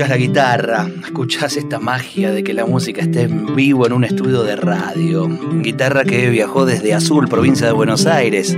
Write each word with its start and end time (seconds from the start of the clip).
Escuchás 0.00 0.18
la 0.18 0.26
guitarra, 0.26 0.90
escuchás 1.04 1.56
esta 1.58 1.78
magia 1.78 2.30
de 2.32 2.42
que 2.42 2.54
la 2.54 2.64
música 2.64 3.02
esté 3.02 3.24
en 3.24 3.54
vivo 3.54 3.86
en 3.86 3.92
un 3.92 4.04
estudio 4.04 4.44
de 4.44 4.56
radio. 4.56 5.28
Guitarra 5.60 6.04
que 6.04 6.30
viajó 6.30 6.64
desde 6.64 6.94
Azul, 6.94 7.28
provincia 7.28 7.66
de 7.66 7.74
Buenos 7.74 8.06
Aires. 8.06 8.56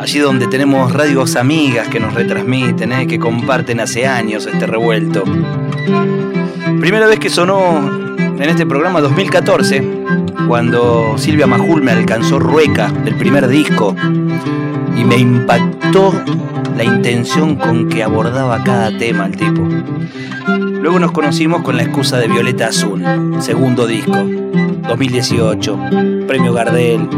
Allí 0.00 0.18
donde 0.18 0.48
tenemos 0.48 0.92
radios 0.92 1.36
amigas 1.36 1.86
que 1.86 2.00
nos 2.00 2.14
retransmiten, 2.14 2.90
¿eh? 2.90 3.06
que 3.06 3.20
comparten 3.20 3.78
hace 3.78 4.08
años 4.08 4.48
este 4.52 4.66
revuelto. 4.66 5.22
Primera 6.80 7.06
vez 7.06 7.20
que 7.20 7.30
sonó 7.30 8.16
en 8.18 8.42
este 8.42 8.66
programa 8.66 9.00
2014, 9.00 9.80
cuando 10.48 11.18
Silvia 11.18 11.46
Majul 11.46 11.82
me 11.82 11.92
alcanzó 11.92 12.40
Rueca 12.40 12.90
del 12.90 13.14
primer 13.14 13.46
disco 13.46 13.94
y 14.96 15.04
me 15.04 15.16
impactó 15.16 16.12
la 16.76 16.84
intención 16.84 17.56
con 17.56 17.88
que 17.88 18.02
abordaba 18.02 18.62
cada 18.64 18.96
tema 18.96 19.26
el 19.26 19.36
tipo. 19.36 19.62
Luego 20.80 20.98
nos 20.98 21.12
conocimos 21.12 21.62
con 21.62 21.76
la 21.76 21.84
excusa 21.84 22.18
de 22.18 22.28
Violeta 22.28 22.66
Azul, 22.66 23.04
segundo 23.40 23.86
disco, 23.86 24.16
2018, 24.88 25.78
premio 26.26 26.52
Gardel 26.52 27.08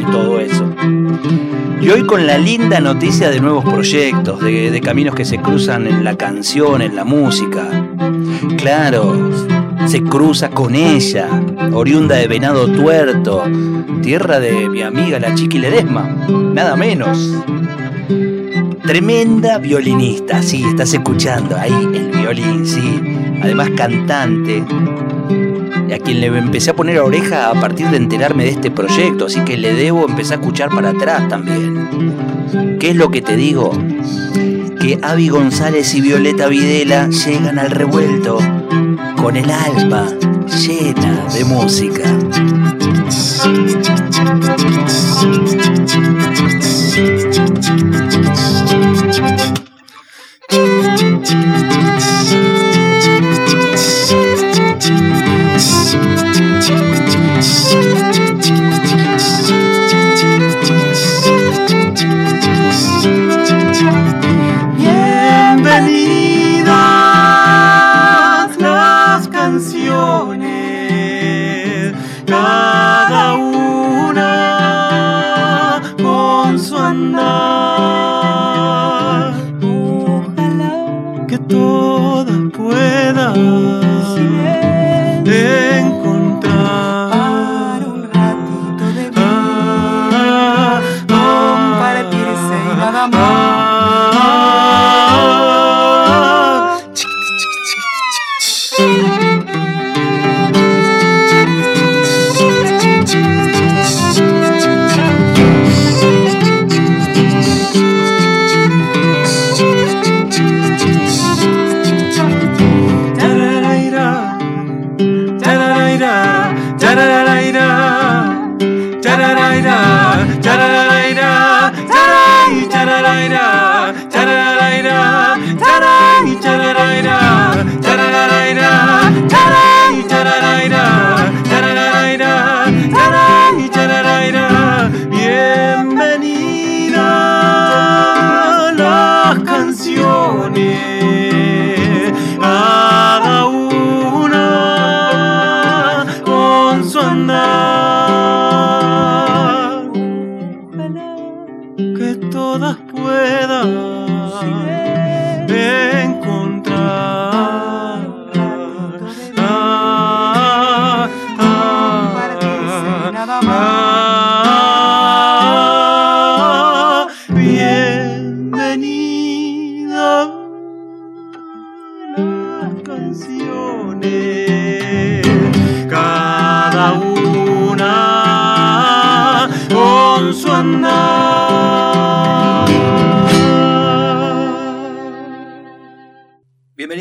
y 0.00 0.04
todo 0.10 0.38
eso. 0.40 0.70
Y 1.80 1.88
hoy 1.88 2.06
con 2.06 2.26
la 2.26 2.38
linda 2.38 2.80
noticia 2.80 3.30
de 3.30 3.40
nuevos 3.40 3.64
proyectos, 3.64 4.40
de, 4.40 4.70
de 4.70 4.80
caminos 4.80 5.14
que 5.14 5.24
se 5.24 5.38
cruzan 5.38 5.86
en 5.86 6.04
la 6.04 6.16
canción, 6.16 6.82
en 6.82 6.96
la 6.96 7.04
música. 7.04 7.68
Claro, 8.58 9.30
se 9.84 10.02
cruza 10.02 10.50
con 10.50 10.74
ella, 10.74 11.28
oriunda 11.72 12.16
de 12.16 12.26
Venado 12.26 12.66
Tuerto, 12.66 13.44
tierra 14.02 14.40
de 14.40 14.68
mi 14.68 14.82
amiga 14.82 15.20
la 15.20 15.34
Chiqui 15.34 15.58
Ledesma, 15.58 16.02
nada 16.52 16.76
menos. 16.76 17.34
Tremenda 18.84 19.58
violinista, 19.58 20.42
sí, 20.42 20.64
estás 20.64 20.92
escuchando 20.94 21.56
ahí 21.56 21.72
el 21.94 22.10
violín, 22.10 22.66
sí. 22.66 23.00
Además 23.42 23.70
cantante, 23.76 24.64
a 25.94 25.98
quien 25.98 26.20
le 26.20 26.26
empecé 26.26 26.70
a 26.70 26.76
poner 26.76 26.98
oreja 26.98 27.50
a 27.50 27.60
partir 27.60 27.88
de 27.88 27.98
enterarme 27.98 28.44
de 28.44 28.50
este 28.50 28.70
proyecto, 28.70 29.26
así 29.26 29.40
que 29.40 29.56
le 29.56 29.74
debo 29.74 30.08
empezar 30.08 30.38
a 30.38 30.40
escuchar 30.40 30.70
para 30.70 30.90
atrás 30.90 31.28
también. 31.28 32.78
¿Qué 32.80 32.90
es 32.90 32.96
lo 32.96 33.10
que 33.10 33.22
te 33.22 33.36
digo? 33.36 33.70
Que 34.80 34.98
Avi 35.02 35.28
González 35.28 35.94
y 35.94 36.00
Violeta 36.00 36.48
Videla 36.48 37.08
llegan 37.08 37.58
al 37.58 37.70
revuelto 37.70 38.38
con 39.26 39.36
el 39.36 39.50
alma 39.50 40.06
llena 40.46 41.26
de 41.34 41.44
música. 41.44 42.16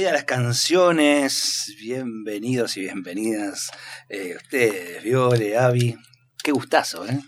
Bienvenida 0.06 0.20
a 0.20 0.22
las 0.22 0.38
canciones, 0.38 1.76
bienvenidos 1.80 2.78
y 2.78 2.82
bienvenidas 2.82 3.72
eh, 4.08 4.36
ustedes, 4.36 5.02
Viole, 5.04 5.58
Avi. 5.58 5.98
Qué 6.44 6.52
gustazo, 6.52 7.08
¿eh? 7.08 7.20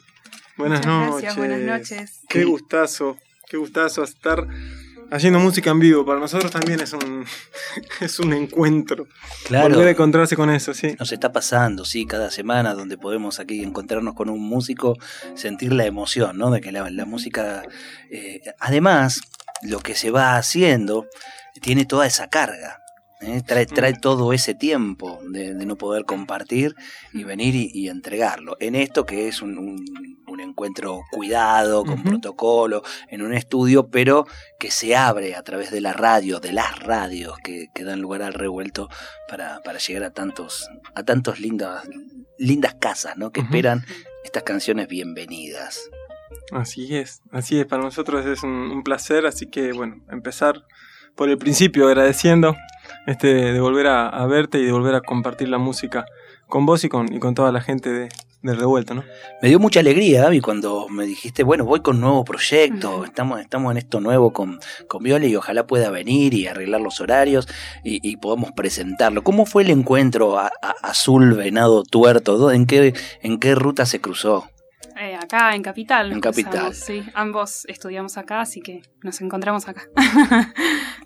Buenas 0.57 0.85
Muchas 0.85 0.85
noches. 0.85 1.09
gracias, 1.09 1.37
buenas 1.37 1.59
noches. 1.61 2.21
Qué 2.29 2.43
gustazo, 2.43 3.17
qué 3.49 3.57
gustazo 3.57 4.03
estar 4.03 4.47
haciendo 5.09 5.39
música 5.39 5.71
en 5.71 5.79
vivo. 5.79 6.05
Para 6.05 6.19
nosotros 6.19 6.51
también 6.51 6.79
es 6.79 6.93
un, 6.93 7.25
es 7.99 8.19
un 8.19 8.33
encuentro. 8.33 9.07
Claro. 9.45 9.69
Volver 9.69 9.87
a 9.87 9.91
encontrarse 9.91 10.35
con 10.35 10.51
eso, 10.51 10.75
sí. 10.75 10.95
Nos 10.99 11.11
está 11.11 11.31
pasando, 11.31 11.83
sí, 11.83 12.05
cada 12.05 12.29
semana 12.29 12.75
donde 12.75 12.99
podemos 12.99 13.39
aquí 13.39 13.63
encontrarnos 13.63 14.13
con 14.13 14.29
un 14.29 14.47
músico, 14.47 14.99
sentir 15.33 15.73
la 15.73 15.87
emoción, 15.87 16.37
¿no? 16.37 16.51
De 16.51 16.61
que 16.61 16.71
la, 16.71 16.87
la 16.91 17.05
música, 17.05 17.63
eh, 18.11 18.41
además, 18.59 19.21
lo 19.63 19.79
que 19.79 19.95
se 19.95 20.11
va 20.11 20.37
haciendo 20.37 21.07
tiene 21.61 21.85
toda 21.85 22.05
esa 22.07 22.27
carga. 22.29 22.79
¿eh? 23.21 23.41
Trae, 23.45 23.65
trae 23.65 23.93
todo 23.93 24.31
ese 24.33 24.53
tiempo 24.53 25.19
de, 25.31 25.53
de 25.55 25.65
no 25.65 25.75
poder 25.75 26.05
compartir 26.05 26.75
y 27.13 27.23
venir 27.23 27.55
y, 27.55 27.71
y 27.73 27.89
entregarlo. 27.89 28.57
En 28.59 28.75
esto 28.75 29.05
que 29.05 29.27
es 29.27 29.41
un, 29.41 29.57
un- 29.57 30.17
encuentro 30.39 31.01
cuidado, 31.11 31.83
con 31.83 32.03
protocolo, 32.03 32.83
en 33.09 33.23
un 33.23 33.33
estudio, 33.33 33.89
pero 33.89 34.25
que 34.59 34.69
se 34.69 34.95
abre 34.95 35.35
a 35.35 35.41
través 35.41 35.71
de 35.71 35.81
la 35.81 35.93
radio, 35.93 36.39
de 36.39 36.51
las 36.51 36.77
radios 36.79 37.37
que, 37.43 37.67
que 37.73 37.83
dan 37.83 38.01
lugar 38.01 38.21
al 38.21 38.35
revuelto 38.35 38.87
para, 39.27 39.61
para 39.63 39.79
llegar 39.79 40.03
a 40.03 40.11
tantos, 40.13 40.69
a 40.93 41.03
tantos 41.03 41.39
lindas, 41.39 41.87
lindas 42.37 42.75
casas, 42.79 43.17
¿no? 43.17 43.31
Que 43.31 43.41
esperan 43.41 43.83
estas 44.23 44.43
canciones 44.43 44.87
bienvenidas. 44.87 45.89
Así 46.51 46.95
es, 46.95 47.21
así 47.31 47.59
es, 47.59 47.65
para 47.65 47.81
nosotros 47.83 48.25
es 48.25 48.43
un, 48.43 48.51
un 48.51 48.83
placer, 48.83 49.25
así 49.25 49.47
que 49.47 49.73
bueno, 49.73 50.03
empezar 50.11 50.63
por 51.17 51.29
el 51.29 51.37
principio 51.37 51.87
agradeciendo 51.87 52.55
este, 53.07 53.27
de 53.53 53.59
volver 53.59 53.87
a, 53.87 54.07
a 54.07 54.25
verte 54.27 54.59
y 54.59 54.65
de 54.65 54.71
volver 54.71 54.95
a 54.95 55.01
compartir 55.01 55.49
la 55.49 55.57
música 55.57 56.05
con 56.47 56.65
vos 56.65 56.83
y 56.83 56.89
con, 56.89 57.11
y 57.13 57.19
con 57.19 57.35
toda 57.35 57.51
la 57.51 57.59
gente 57.61 57.89
de, 57.91 58.09
del 58.41 58.57
revuelto, 58.57 58.93
¿no? 58.93 59.03
Me 59.41 59.49
dio 59.49 59.59
mucha 59.59 59.79
alegría, 59.81 60.21
Gaby, 60.23 60.39
cuando 60.41 60.87
me 60.89 61.05
dijiste, 61.05 61.43
bueno, 61.43 61.65
voy 61.65 61.81
con 61.81 61.99
nuevo 61.99 62.23
proyecto, 62.23 63.03
estamos, 63.03 63.41
estamos 63.41 63.71
en 63.71 63.77
esto 63.77 63.99
nuevo 63.99 64.31
con, 64.31 64.59
con 64.87 65.03
Viola 65.03 65.25
y 65.25 65.35
ojalá 65.35 65.65
pueda 65.67 65.89
venir 65.89 66.33
y 66.33 66.47
arreglar 66.47 66.79
los 66.81 67.01
horarios 67.01 67.47
y, 67.83 67.99
y 68.07 68.17
podamos 68.17 68.51
presentarlo. 68.53 69.23
¿Cómo 69.23 69.45
fue 69.45 69.63
el 69.63 69.71
encuentro 69.71 70.37
a- 70.39 70.51
a- 70.61 70.75
azul, 70.83 71.33
venado, 71.33 71.83
tuerto? 71.83 72.37
¿Dó- 72.37 72.51
¿En 72.51 72.65
qué, 72.65 72.93
¿En 73.21 73.39
qué 73.39 73.55
ruta 73.55 73.85
se 73.85 73.99
cruzó? 73.99 74.45
Eh, 74.99 75.15
acá 75.15 75.55
en 75.55 75.61
Capital. 75.61 76.11
En 76.11 76.19
Capital. 76.21 76.53
empezamos, 76.53 76.77
Sí, 76.77 77.03
ambos 77.13 77.65
estudiamos 77.67 78.17
acá, 78.17 78.41
así 78.41 78.61
que 78.61 78.81
nos 79.03 79.21
encontramos 79.21 79.67
acá. 79.67 79.83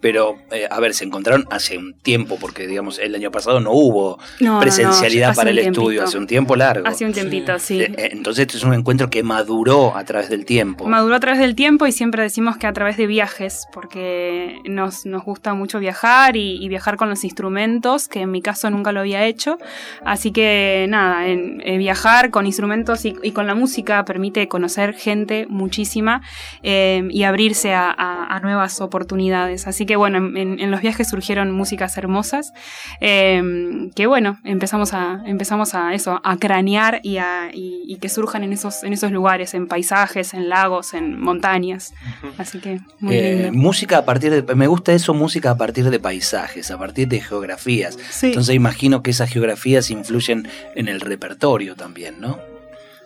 Pero, 0.02 0.38
eh, 0.52 0.68
a 0.70 0.80
ver, 0.80 0.94
se 0.94 1.06
encontraron 1.06 1.46
hace 1.52 1.78
un 1.78 1.94
tiempo, 1.94 2.38
porque, 2.40 2.68
digamos, 2.68 3.00
el 3.00 3.14
año 3.14 3.32
pasado 3.32 3.60
no 3.60 3.72
hubo 3.72 4.18
No, 4.40 4.48
no, 4.48 4.54
no, 4.56 4.60
presencialidad 4.60 5.36
para 5.36 5.50
el 5.52 5.60
estudio, 5.60 6.04
hace 6.04 6.18
un 6.18 6.26
tiempo 6.26 6.56
largo. 6.56 6.88
Hace 6.88 7.06
un 7.06 7.14
tiempito, 7.14 7.58
sí. 7.60 7.82
Eh, 7.82 8.10
Entonces, 8.12 8.44
este 8.44 8.58
es 8.58 8.64
un 8.64 8.74
encuentro 8.74 9.10
que 9.10 9.24
maduró 9.24 9.96
a 9.96 10.04
través 10.06 10.30
del 10.30 10.46
tiempo. 10.46 10.88
Maduró 10.88 11.16
a 11.16 11.20
través 11.20 11.40
del 11.40 11.56
tiempo 11.56 11.86
y 11.86 11.92
siempre 11.92 12.24
decimos 12.24 12.58
que 12.58 12.68
a 12.68 12.74
través 12.74 12.98
de 12.98 13.08
viajes, 13.08 13.68
porque 13.74 14.60
nos, 14.66 15.06
nos 15.06 15.24
gusta 15.24 15.54
mucho 15.54 15.80
viajar 15.80 16.36
y, 16.38 16.64
y 16.64 16.68
viajar 16.70 16.98
con 16.98 17.10
los 17.10 17.24
instrumentos, 17.24 18.08
que 18.08 18.22
en 18.22 18.32
mi 18.32 18.42
caso 18.42 18.70
nunca 18.70 18.92
lo 18.92 19.02
había 19.02 19.26
hecho. 19.26 19.58
Así 20.06 20.32
que 20.32 20.86
nada, 20.90 21.28
en, 21.28 21.62
eh, 21.66 21.78
viajar 21.78 22.32
con 22.32 22.46
instrumentos 22.46 23.06
y, 23.06 23.16
y 23.22 23.32
con 23.32 23.48
la 23.48 23.54
música 23.54 23.81
permite 23.84 24.48
conocer 24.48 24.94
gente 24.94 25.46
muchísima 25.50 26.22
eh, 26.64 27.08
y 27.12 27.24
abrirse 27.24 27.74
a, 27.74 27.90
a- 27.92 28.28
a 28.36 28.40
nuevas 28.40 28.82
oportunidades. 28.82 29.68
Así 29.68 29.86
que 29.86 29.96
bueno, 29.96 30.18
en, 30.20 30.38
en- 30.38 30.60
en 30.60 30.72
los 30.72 30.82
viajes 30.82 31.10
surgieron 31.10 31.52
músicas 31.52 31.98
hermosas, 31.98 32.54
eh, 33.00 33.90
que 33.96 34.08
bueno, 34.08 34.40
empezamos 34.44 34.94
a, 34.94 35.22
empezamos 35.26 35.74
a 35.74 35.94
eso, 35.94 36.22
a 36.24 36.38
cranear 36.38 37.00
y, 37.04 37.18
a, 37.18 37.50
y, 37.54 37.84
y 37.88 37.98
que 37.98 38.10
surjan 38.10 38.44
en 38.44 38.54
esos, 38.54 38.84
en 38.84 38.94
esos 38.94 39.12
lugares, 39.12 39.54
en 39.54 39.68
paisajes, 39.68 40.34
en 40.34 40.50
lagos, 40.50 40.94
en 40.94 41.20
montañas. 41.20 41.94
Así 42.38 42.60
que 42.60 42.80
muy 43.00 43.16
Eh, 43.16 43.36
lindo. 43.44 43.58
música 43.60 43.98
a 44.00 44.06
partir 44.06 44.32
de. 44.32 44.56
Me 44.56 44.68
gusta 44.68 44.94
eso, 44.94 45.14
música 45.14 45.52
a 45.52 45.58
partir 45.58 45.90
de 45.90 46.00
paisajes, 46.00 46.72
a 46.72 46.78
partir 46.78 47.08
de 47.08 47.22
geografías. 47.22 47.98
Sí. 48.10 48.28
Entonces 48.28 48.56
imagino 48.56 49.02
que 49.04 49.12
esas 49.12 49.30
geografías 49.30 49.90
influyen 49.92 50.48
en 50.76 50.88
el 50.88 51.02
repertorio 51.02 51.76
también, 51.76 52.16
¿no? 52.20 52.40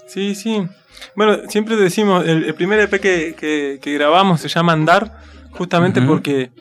Sí, 0.08 0.36
sí. 0.36 0.66
Bueno, 1.16 1.38
siempre 1.50 1.76
decimos, 1.76 2.26
el, 2.28 2.44
el 2.46 2.54
primer 2.56 2.80
EP 2.80 3.00
que, 3.00 3.36
que- 3.38 3.80
que 3.82 3.94
grabamos 3.94 4.42
se 4.42 4.48
llama 4.48 4.74
Andar, 4.74 5.20
justamente 5.52 6.02
porque, 6.08 6.52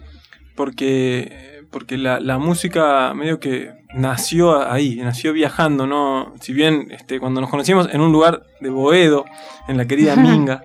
porque, 0.57 1.63
porque 1.71 1.99
la, 1.99 2.21
la 2.21 2.39
música 2.39 3.13
medio 3.15 3.41
que 3.41 3.73
nació 3.95 4.69
ahí, 4.71 4.97
nació 4.97 5.33
viajando, 5.33 5.87
¿no? 5.87 6.33
Si 6.41 6.53
bien 6.53 6.89
este, 6.91 7.21
cuando 7.21 7.41
nos 7.41 7.51
conocimos 7.51 7.89
en 7.93 8.01
un 8.01 8.13
lugar 8.13 8.43
de 8.61 8.71
Boedo, 8.71 9.25
en 9.69 9.77
la 9.77 9.87
querida 9.87 10.17
Minga, 10.17 10.65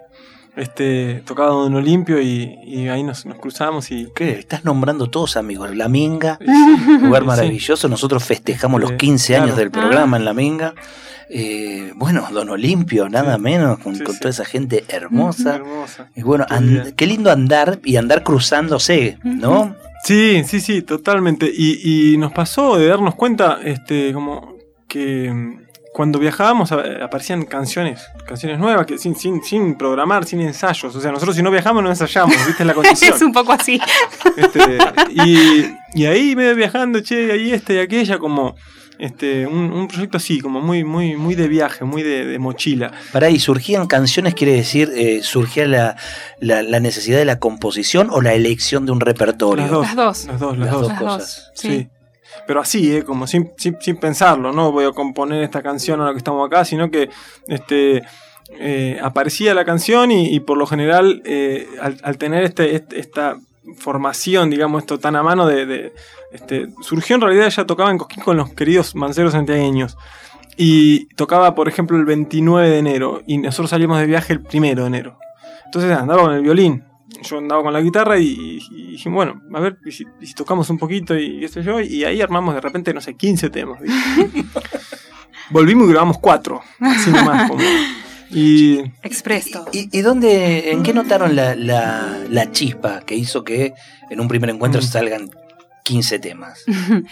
este, 0.59 1.23
tocaba 1.25 1.49
Don 1.51 1.73
Olimpio 1.75 2.21
y, 2.21 2.57
y 2.63 2.87
ahí 2.89 3.03
nos, 3.03 3.25
nos 3.25 3.37
cruzamos 3.39 3.91
y... 3.91 4.07
¿Qué? 4.13 4.31
Estás 4.31 4.65
nombrando 4.65 5.07
todos 5.09 5.37
amigos. 5.37 5.75
La 5.75 5.87
Minga, 5.89 6.37
sí, 6.39 6.97
lugar 7.01 7.21
sí. 7.23 7.27
maravilloso. 7.27 7.87
Nosotros 7.87 8.23
festejamos 8.23 8.81
los 8.81 8.91
Eh, 8.91 8.97
15 8.97 9.35
años 9.37 9.57
del 9.57 9.71
programa 9.71 10.17
en 10.17 10.25
La 10.25 10.33
Minga. 10.33 10.73
Eh, 11.29 11.91
bueno, 11.95 12.27
Don 12.31 12.49
Olimpio, 12.49 13.07
nada 13.07 13.35
Sí. 13.35 13.41
menos, 13.41 13.79
con, 13.79 13.95
Sí, 13.95 14.03
con 14.03 14.15
sí. 14.15 14.19
toda 14.19 14.31
esa 14.31 14.45
gente 14.45 14.83
hermosa. 14.87 15.55
Hermosa. 15.55 16.09
Y 16.15 16.23
bueno, 16.23 16.45
Qué 16.49 16.93
qué 16.95 17.05
lindo 17.07 17.31
andar 17.31 17.79
y 17.83 17.97
andar 17.97 18.23
cruzándose, 18.23 19.17
¿no? 19.23 19.75
Sí, 20.03 20.43
sí, 20.45 20.59
sí, 20.59 20.81
totalmente. 20.81 21.51
Y, 21.53 22.13
y 22.13 22.17
nos 22.17 22.31
pasó 22.31 22.77
de 22.77 22.87
darnos 22.87 23.15
cuenta, 23.15 23.59
este, 23.63 24.11
como 24.13 24.55
que 24.87 25.58
cuando 25.99 26.17
viajábamos 26.17 26.71
a- 26.71 27.03
aparecían 27.03 27.43
canciones, 27.43 27.99
canciones 28.25 28.57
nuevas, 28.57 28.85
que 28.85 28.97
sin, 28.97 29.17
sin, 29.17 29.43
sin 29.43 29.75
programar, 29.75 30.23
sin 30.23 30.39
ensayos. 30.39 30.95
O 30.95 31.01
sea, 31.01 31.11
nosotros 31.11 31.35
si 31.35 31.43
no 31.43 31.51
viajamos 31.51 31.83
no 31.83 31.89
ensayamos, 31.89 32.37
¿viste? 32.47 32.63
Es 32.63 32.67
la 32.67 32.73
condición. 32.79 33.13
es 33.15 33.21
un 33.21 33.33
poco 33.33 33.51
así. 33.51 33.81
Este, 34.37 34.77
y, 35.09 35.75
y 35.93 36.05
ahí 36.05 36.37
medio 36.37 36.55
viajando, 36.55 37.01
che, 37.01 37.33
ahí 37.33 37.51
este 37.51 37.73
y 37.73 37.79
aquella, 37.79 38.17
como 38.17 38.55
este, 38.97 39.45
un, 39.45 39.73
un 39.73 39.89
proyecto 39.89 40.15
así, 40.15 40.39
como 40.39 40.61
muy, 40.61 40.85
muy, 40.85 41.17
muy 41.17 41.35
de 41.35 41.49
viaje, 41.49 41.83
muy 41.83 42.01
de, 42.01 42.25
de 42.25 42.39
mochila. 42.39 42.93
Para 43.11 43.27
ahí, 43.27 43.37
¿surgían 43.37 43.85
canciones? 43.85 44.35
Quiere 44.35 44.53
decir, 44.53 44.89
eh, 44.95 45.19
¿surgía 45.21 45.67
la, 45.67 45.97
la- 46.39 46.63
la 46.63 46.79
necesidad 46.79 47.17
de 47.17 47.25
la 47.25 47.39
composición 47.39 48.07
o 48.09 48.21
la 48.21 48.33
elección 48.35 48.85
de 48.85 48.93
un 48.93 49.01
repertorio? 49.01 49.65
Las 49.65 49.71
dos. 49.71 49.85
Las 49.85 49.95
dos. 49.97 50.25
Las 50.27 50.39
dos, 50.39 50.57
las, 50.57 50.65
Las 50.67 50.71
dos. 50.71 50.81
dos 50.81 50.89
Las 50.91 50.99
cosas. 51.01 51.17
dos. 51.19 51.51
Sí. 51.55 51.69
Sí. 51.69 51.89
Pero 52.47 52.61
así, 52.61 52.95
¿eh? 52.95 53.03
como 53.03 53.27
sin, 53.27 53.51
sin, 53.57 53.97
pensarlo, 53.97 54.51
no 54.51 54.71
voy 54.71 54.85
a 54.85 54.91
componer 54.91 55.43
esta 55.43 55.61
canción 55.61 56.01
a 56.01 56.05
la 56.05 56.11
que 56.11 56.17
estamos 56.17 56.45
acá, 56.45 56.65
sino 56.65 56.89
que 56.89 57.09
este, 57.47 58.03
eh, 58.59 58.99
aparecía 59.01 59.53
la 59.53 59.65
canción 59.65 60.11
y, 60.11 60.39
por 60.39 60.57
lo 60.57 60.65
general, 60.65 61.21
eh, 61.25 61.67
al, 61.81 62.17
tener 62.17 62.43
este, 62.43 62.75
este- 62.75 62.99
esta 62.99 63.37
formación, 63.77 64.49
digamos, 64.49 64.81
esto 64.81 64.99
tan 64.99 65.15
a 65.15 65.23
mano 65.23 65.45
de... 65.45 65.93
este, 66.31 66.67
surgió 66.81 67.15
en 67.15 67.21
realidad, 67.21 67.49
ya 67.49 67.65
tocaba 67.65 67.91
en 67.91 67.97
Cosquín 67.97 68.23
con 68.23 68.37
los 68.37 68.49
queridos 68.53 68.95
manceros 68.95 69.33
santiagueños. 69.33 69.97
Y 70.57 71.05
tocaba, 71.15 71.55
por 71.55 71.69
ejemplo, 71.69 71.95
el 71.95 72.03
29 72.03 72.69
de 72.69 72.79
enero. 72.79 73.21
Y 73.25 73.37
nosotros 73.37 73.69
salimos 73.69 73.97
de 73.97 74.07
viaje 74.07 74.33
el 74.33 74.39
1 74.39 74.81
de 74.81 74.87
enero. 74.87 75.17
Entonces 75.65 75.91
andaba 75.97 76.23
con 76.23 76.33
el 76.33 76.41
violín. 76.41 76.83
Yo 77.23 77.37
andaba 77.37 77.63
con 77.63 77.73
la 77.73 77.81
guitarra 77.81 78.17
y, 78.19 78.59
y 78.71 78.91
dijimos, 78.91 79.15
bueno, 79.25 79.41
a 79.53 79.59
ver, 79.59 79.77
y 79.85 79.91
si, 79.91 80.05
y 80.21 80.25
si 80.27 80.33
tocamos 80.33 80.69
un 80.69 80.77
poquito 80.77 81.17
y 81.17 81.39
qué 81.41 81.47
sé 81.47 81.63
yo. 81.63 81.79
Y 81.81 82.03
ahí 82.05 82.21
armamos 82.21 82.55
de 82.55 82.61
repente, 82.61 82.93
no 82.93 83.01
sé, 83.01 83.15
15 83.15 83.49
temas. 83.49 83.79
Volvimos 85.49 85.87
y 85.87 85.91
grabamos 85.91 86.19
cuatro. 86.19 86.61
Así 86.79 87.09
nomás. 87.11 87.49
Como, 87.49 87.61
y 88.31 88.79
Expresto. 89.01 89.65
¿Y, 89.73 89.89
y 89.97 90.01
dónde, 90.01 90.71
en 90.71 90.83
qué 90.83 90.93
notaron 90.93 91.35
la, 91.35 91.55
la- 91.55 92.19
la 92.29 92.51
chispa 92.51 93.01
que 93.01 93.15
hizo 93.15 93.43
que 93.43 93.73
en 94.09 94.19
un 94.19 94.27
primer 94.27 94.49
encuentro 94.51 94.81
Mm. 94.81 94.83
salgan 94.85 95.29
15 95.89 96.19
temas? 96.19 96.63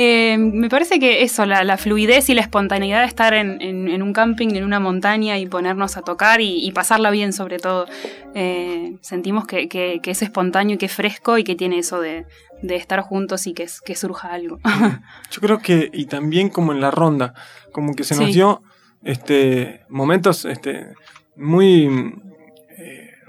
Eh, 0.00 0.38
me 0.38 0.68
parece 0.68 1.00
que 1.00 1.22
eso, 1.22 1.44
la, 1.44 1.64
la 1.64 1.76
fluidez 1.76 2.28
y 2.30 2.34
la 2.34 2.40
espontaneidad 2.42 3.00
de 3.00 3.06
estar 3.08 3.34
en, 3.34 3.60
en- 3.60 3.88
en 3.88 4.00
un 4.02 4.12
camping, 4.12 4.54
en 4.54 4.62
una 4.62 4.78
montaña 4.78 5.38
y 5.38 5.46
ponernos 5.46 5.96
a 5.96 6.02
tocar 6.02 6.40
y, 6.40 6.64
y 6.64 6.70
pasarla 6.70 7.10
bien 7.10 7.32
sobre 7.32 7.58
todo. 7.58 7.86
Eh, 8.34 8.96
sentimos 9.00 9.44
que, 9.44 9.68
que- 9.68 9.98
que 10.00 10.10
es 10.12 10.22
espontáneo 10.22 10.76
y 10.76 10.78
que 10.78 10.86
es 10.86 10.92
fresco 10.92 11.36
y 11.36 11.42
que 11.42 11.56
tiene 11.56 11.78
eso 11.80 12.00
de, 12.00 12.26
de 12.62 12.76
estar 12.76 13.00
juntos 13.00 13.48
y 13.48 13.54
que, 13.54 13.64
es- 13.64 13.80
que 13.80 13.96
surja 13.96 14.28
algo. 14.32 14.60
yo 15.32 15.40
creo 15.40 15.58
que, 15.58 15.90
y 15.92 16.04
también 16.06 16.48
como 16.48 16.72
en 16.72 16.80
la 16.80 16.92
ronda, 16.92 17.34
como 17.72 17.94
que 17.94 18.04
se 18.04 18.14
nos 18.14 18.26
Sí. 18.26 18.34
dio 18.34 18.62
este, 19.02 19.80
momentos 19.88 20.44
este, 20.44 20.86
muy 21.34 21.88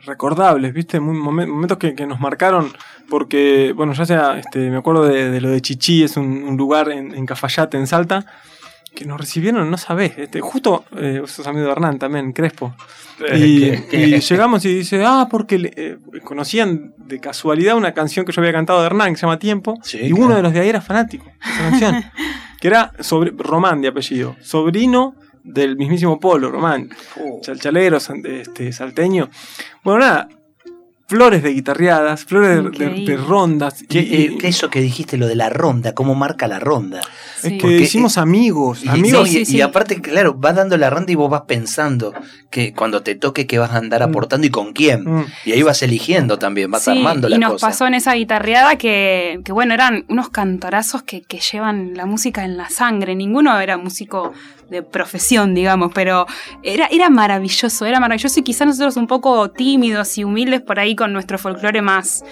recordables, 0.05 0.73
¿viste? 0.73 0.99
Muy, 0.99 1.15
momen- 1.17 1.47
momentos 1.47 1.77
que, 1.77 1.95
que 1.95 2.05
nos 2.05 2.19
marcaron, 2.19 2.71
porque, 3.09 3.73
bueno, 3.75 3.93
ya 3.93 4.05
sea, 4.05 4.37
este, 4.37 4.69
me 4.69 4.77
acuerdo 4.77 5.05
de, 5.05 5.29
de 5.31 5.41
lo 5.41 5.49
de 5.49 5.61
Chichí, 5.61 6.03
es 6.03 6.17
un, 6.17 6.43
un 6.43 6.57
lugar 6.57 6.89
en, 6.91 7.13
en 7.15 7.25
Cafayate, 7.25 7.77
en 7.77 7.87
Salta, 7.87 8.25
que 8.95 9.05
nos 9.05 9.19
recibieron, 9.19 9.69
no 9.69 9.77
sabés, 9.77 10.17
este, 10.17 10.41
justo, 10.41 10.83
eh, 10.97 11.19
vos 11.21 11.31
sos 11.31 11.45
amigo 11.47 11.65
de 11.65 11.71
Hernán 11.71 11.99
también, 11.99 12.33
Crespo. 12.33 12.75
Y, 13.35 13.59
¿Qué- 13.59 13.87
qué? 13.91 14.07
y 14.07 14.19
llegamos 14.19 14.65
y 14.65 14.75
dice, 14.75 15.03
ah, 15.05 15.27
porque 15.29 15.59
le- 15.59 15.73
eh, 15.75 15.97
conocían 16.23 16.93
de 16.97 17.19
casualidad 17.19 17.75
una 17.75 17.93
canción 17.93 18.25
que 18.25 18.31
yo 18.31 18.41
había 18.41 18.53
cantado 18.53 18.79
de 18.79 18.87
Hernán, 18.87 19.11
que 19.13 19.17
se 19.19 19.25
llama 19.25 19.37
Tiempo, 19.39 19.77
Sí, 19.83 19.99
y 20.01 20.11
uno 20.13 20.35
de 20.35 20.41
los 20.41 20.53
de 20.53 20.61
ahí 20.61 20.69
era 20.69 20.81
fanático 20.81 21.25
de 21.25 21.31
esa 21.51 21.69
canción, 21.69 22.03
que 22.59 22.67
era 22.67 22.91
sobre, 22.99 23.31
Román 23.37 23.81
de 23.81 23.89
apellido, 23.89 24.35
sobrino 24.41 25.15
del 25.43 25.75
mismísimo 25.77 26.19
Polo, 26.19 26.51
Román, 26.51 26.89
Oh. 27.19 27.39
chalchalero, 27.41 27.97
este, 27.97 28.71
salteño. 28.71 29.29
Bueno, 29.83 29.99
nada, 30.01 30.29
flores 31.07 31.41
de 31.41 31.49
guitarreadas, 31.53 32.23
flores 32.25 32.77
de- 32.77 32.89
de, 33.03 33.17
rondas. 33.17 33.83
Que, 33.89 33.99
y- 33.99 34.13
eh, 34.25 34.37
que 34.37 34.47
eso 34.47 34.69
que 34.69 34.79
dijiste, 34.79 35.17
lo 35.17 35.25
de 35.25 35.35
la 35.35 35.49
ronda, 35.49 35.95
cómo 35.95 36.13
marca 36.13 36.47
la 36.47 36.59
ronda. 36.59 36.99
es 36.99 37.41
Sí. 37.41 37.49
que 37.57 37.61
Porque, 37.61 37.77
hicimos 37.79 38.17
amigos, 38.19 38.83
Y, 38.83 38.89
amigos. 38.89 39.33
y- 39.33 39.43
Sí, 39.45 39.59
aparte, 39.61 40.01
claro, 40.01 40.35
vas 40.35 40.55
dando 40.57 40.77
la 40.77 40.89
ronda 40.91 41.11
y 41.11 41.15
vos 41.15 41.29
vas 41.31 41.43
pensando 41.47 42.13
que 42.51 42.73
cuando 42.73 43.01
te 43.01 43.15
toque 43.15 43.47
que 43.47 43.57
vas 43.57 43.71
a 43.71 43.77
andar 43.77 44.01
Mm. 44.01 44.09
aportando 44.09 44.45
y 44.45 44.49
con 44.51 44.73
quién. 44.73 45.03
Mm. 45.05 45.25
Y 45.45 45.53
ahí 45.53 45.63
vas 45.63 45.81
eligiendo 45.81 46.37
también, 46.37 46.69
vas 46.69 46.83
Sí, 46.83 46.91
armando 46.91 47.27
la 47.29 47.37
y 47.37 47.39
nos 47.39 47.53
cosa. 47.53 47.67
pasó 47.67 47.87
en 47.87 47.93
esa 47.95 48.13
guitarreada 48.13 48.75
que, 48.77 49.39
que, 49.43 49.51
bueno, 49.51 49.73
eran 49.73 50.05
unos 50.09 50.29
cantorazos 50.29 51.01
que, 51.01 51.21
que 51.23 51.39
llevan 51.39 51.95
la 51.95 52.05
música 52.05 52.43
en 52.45 52.55
la 52.57 52.69
sangre. 52.69 53.15
Ninguno 53.15 53.57
era 53.59 53.77
músico 53.77 54.33
de 54.69 54.83
profesión, 54.83 55.53
digamos, 55.53 55.91
pero 55.93 56.25
era, 56.63 56.87
era 56.87 57.09
maravilloso, 57.09 57.85
era 57.85 57.99
maravilloso 57.99 58.39
y 58.39 58.43
quizás 58.43 58.67
nosotros 58.67 58.97
un 58.97 59.07
poco 59.07 59.49
tímidos 59.49 60.17
y 60.17 60.23
humildes 60.23 60.61
por 60.61 60.79
ahí 60.79 60.95
con 60.95 61.13
nuestro 61.13 61.37
folclore 61.37 61.81
más, 61.81 62.23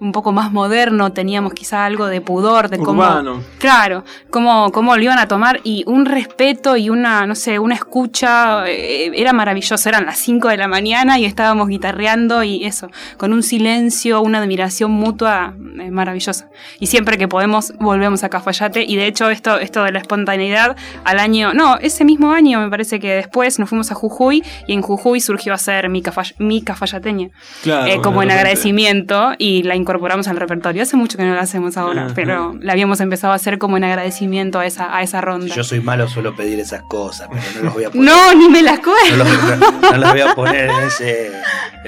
un 0.00 0.12
poco 0.12 0.32
más 0.32 0.52
moderno, 0.52 1.12
teníamos 1.12 1.52
quizá 1.54 1.84
algo 1.86 2.06
de 2.06 2.20
pudor, 2.20 2.68
de 2.68 2.78
cómo... 2.78 3.02
Urbano. 3.02 3.42
Claro, 3.58 4.04
cómo, 4.30 4.70
cómo 4.72 4.96
lo 4.96 5.02
iban 5.02 5.18
a 5.18 5.26
tomar 5.28 5.60
y 5.64 5.84
un 5.86 6.04
respeto 6.06 6.76
y 6.76 6.90
una, 6.90 7.26
no 7.26 7.34
sé, 7.34 7.58
una 7.58 7.74
escucha, 7.74 8.68
eh, 8.68 9.10
era 9.14 9.32
maravilloso, 9.32 9.88
eran 9.88 10.06
las 10.06 10.18
5 10.18 10.48
de 10.48 10.56
la 10.56 10.68
mañana 10.68 11.18
y 11.18 11.24
estábamos 11.24 11.68
guitarreando 11.68 12.42
y 12.42 12.64
eso, 12.64 12.88
con 13.16 13.32
un 13.32 13.42
silencio, 13.42 14.20
una 14.20 14.38
admiración 14.38 14.90
mutua 14.90 15.54
eh, 15.80 15.90
maravillosa. 15.90 16.48
Y 16.78 16.86
siempre 16.88 17.18
que 17.18 17.28
podemos 17.28 17.72
volvemos 17.78 18.22
a 18.24 18.28
Cafayate 18.28 18.84
y 18.84 18.96
de 18.96 19.06
hecho 19.06 19.30
esto, 19.30 19.58
esto 19.58 19.82
de 19.84 19.92
la 19.92 19.98
espontaneidad 20.00 20.76
al 21.04 21.18
año, 21.18 21.54
no, 21.54 21.76
ese 21.78 22.04
mismo 22.04 22.32
año 22.32 22.60
me 22.60 22.68
parece 22.70 23.00
que 23.00 23.14
después 23.14 23.58
nos 23.58 23.68
fuimos 23.68 23.90
a 23.90 23.94
Jujuy 23.94 24.42
y 24.66 24.72
en 24.72 24.82
Jujuy 24.82 25.20
surgió 25.20 25.54
a 25.54 25.58
ser 25.58 25.88
mi, 25.88 26.02
Cafay- 26.02 26.34
mi 26.38 26.62
Cafayateña, 26.62 27.30
Claro, 27.62 27.86
eh, 27.86 28.00
como 28.02 28.22
en 28.22 28.30
agradecimiento 28.30 29.32
y 29.38 29.62
la 29.62 29.76
incorporamos 29.86 30.26
al 30.26 30.36
repertorio. 30.36 30.82
Hace 30.82 30.96
mucho 30.96 31.16
que 31.16 31.22
no 31.24 31.34
la 31.34 31.42
hacemos 31.42 31.76
ahora, 31.76 32.08
pero 32.14 32.56
la 32.60 32.72
habíamos 32.72 33.00
empezado 33.00 33.32
a 33.32 33.36
hacer 33.36 33.58
como 33.58 33.76
en 33.76 33.84
agradecimiento 33.84 34.58
a 34.58 34.66
esa, 34.66 34.94
a 34.96 35.02
esa 35.02 35.20
ronda. 35.20 35.54
Yo 35.54 35.62
soy 35.62 35.80
malo, 35.80 36.08
suelo 36.08 36.34
pedir 36.34 36.58
esas 36.58 36.82
cosas, 36.82 37.28
pero 37.30 37.42
no 37.58 37.62
los 37.66 37.74
voy 37.74 37.84
a 37.84 37.90
poner. 37.90 38.04
No, 38.04 38.34
ni 38.34 38.48
me 38.48 38.62
las 38.62 38.80
cuento. 38.80 39.16
No 39.16 39.24
los, 39.56 39.82
no 39.92 39.96
los 39.98 40.10
voy 40.10 40.20
a 40.22 40.34
poner 40.34 40.70
en 40.70 40.80
ese. 40.86 41.30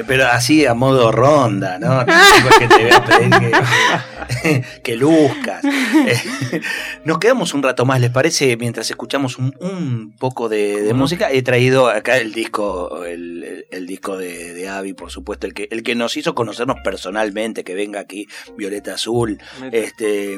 Pero 0.06 0.28
así 0.28 0.64
a 0.64 0.74
modo 0.74 1.10
ronda, 1.10 1.78
¿no? 1.80 2.06
Que 2.58 2.68
te 2.68 2.82
voy 2.84 2.92
a 2.92 3.04
pedir 3.04 3.30
que, 4.42 4.64
que 4.84 4.96
luzcas. 4.96 5.64
Eh, 5.64 6.60
Nos 7.04 7.18
quedamos 7.18 7.52
un 7.54 7.62
rato 7.64 7.84
más, 7.84 8.00
¿les 8.00 8.10
parece? 8.10 8.56
Mientras 8.56 8.88
escuchamos 8.90 9.38
un, 9.38 9.52
un 9.58 10.14
poco 10.16 10.48
de, 10.48 10.92
música. 10.94 11.30
He 11.32 11.42
traído 11.42 11.88
acá 11.88 12.16
el 12.18 12.32
disco, 12.32 13.04
el, 13.04 13.42
el- 13.42 13.58
el 13.70 13.86
disco 13.86 14.16
de, 14.16 14.54
de 14.54 14.68
Avi, 14.68 14.92
por 14.94 15.10
supuesto, 15.10 15.46
el 15.46 15.52
que, 15.52 15.68
el 15.70 15.82
que 15.82 15.94
nos 15.94 16.16
hizo 16.16 16.34
conocernos 16.34 16.76
personalmente, 16.82 17.64
que 17.64 17.74
aquí, 17.96 18.26
Violeta 18.56 18.94
Azul. 18.94 19.38
Este, 19.72 20.36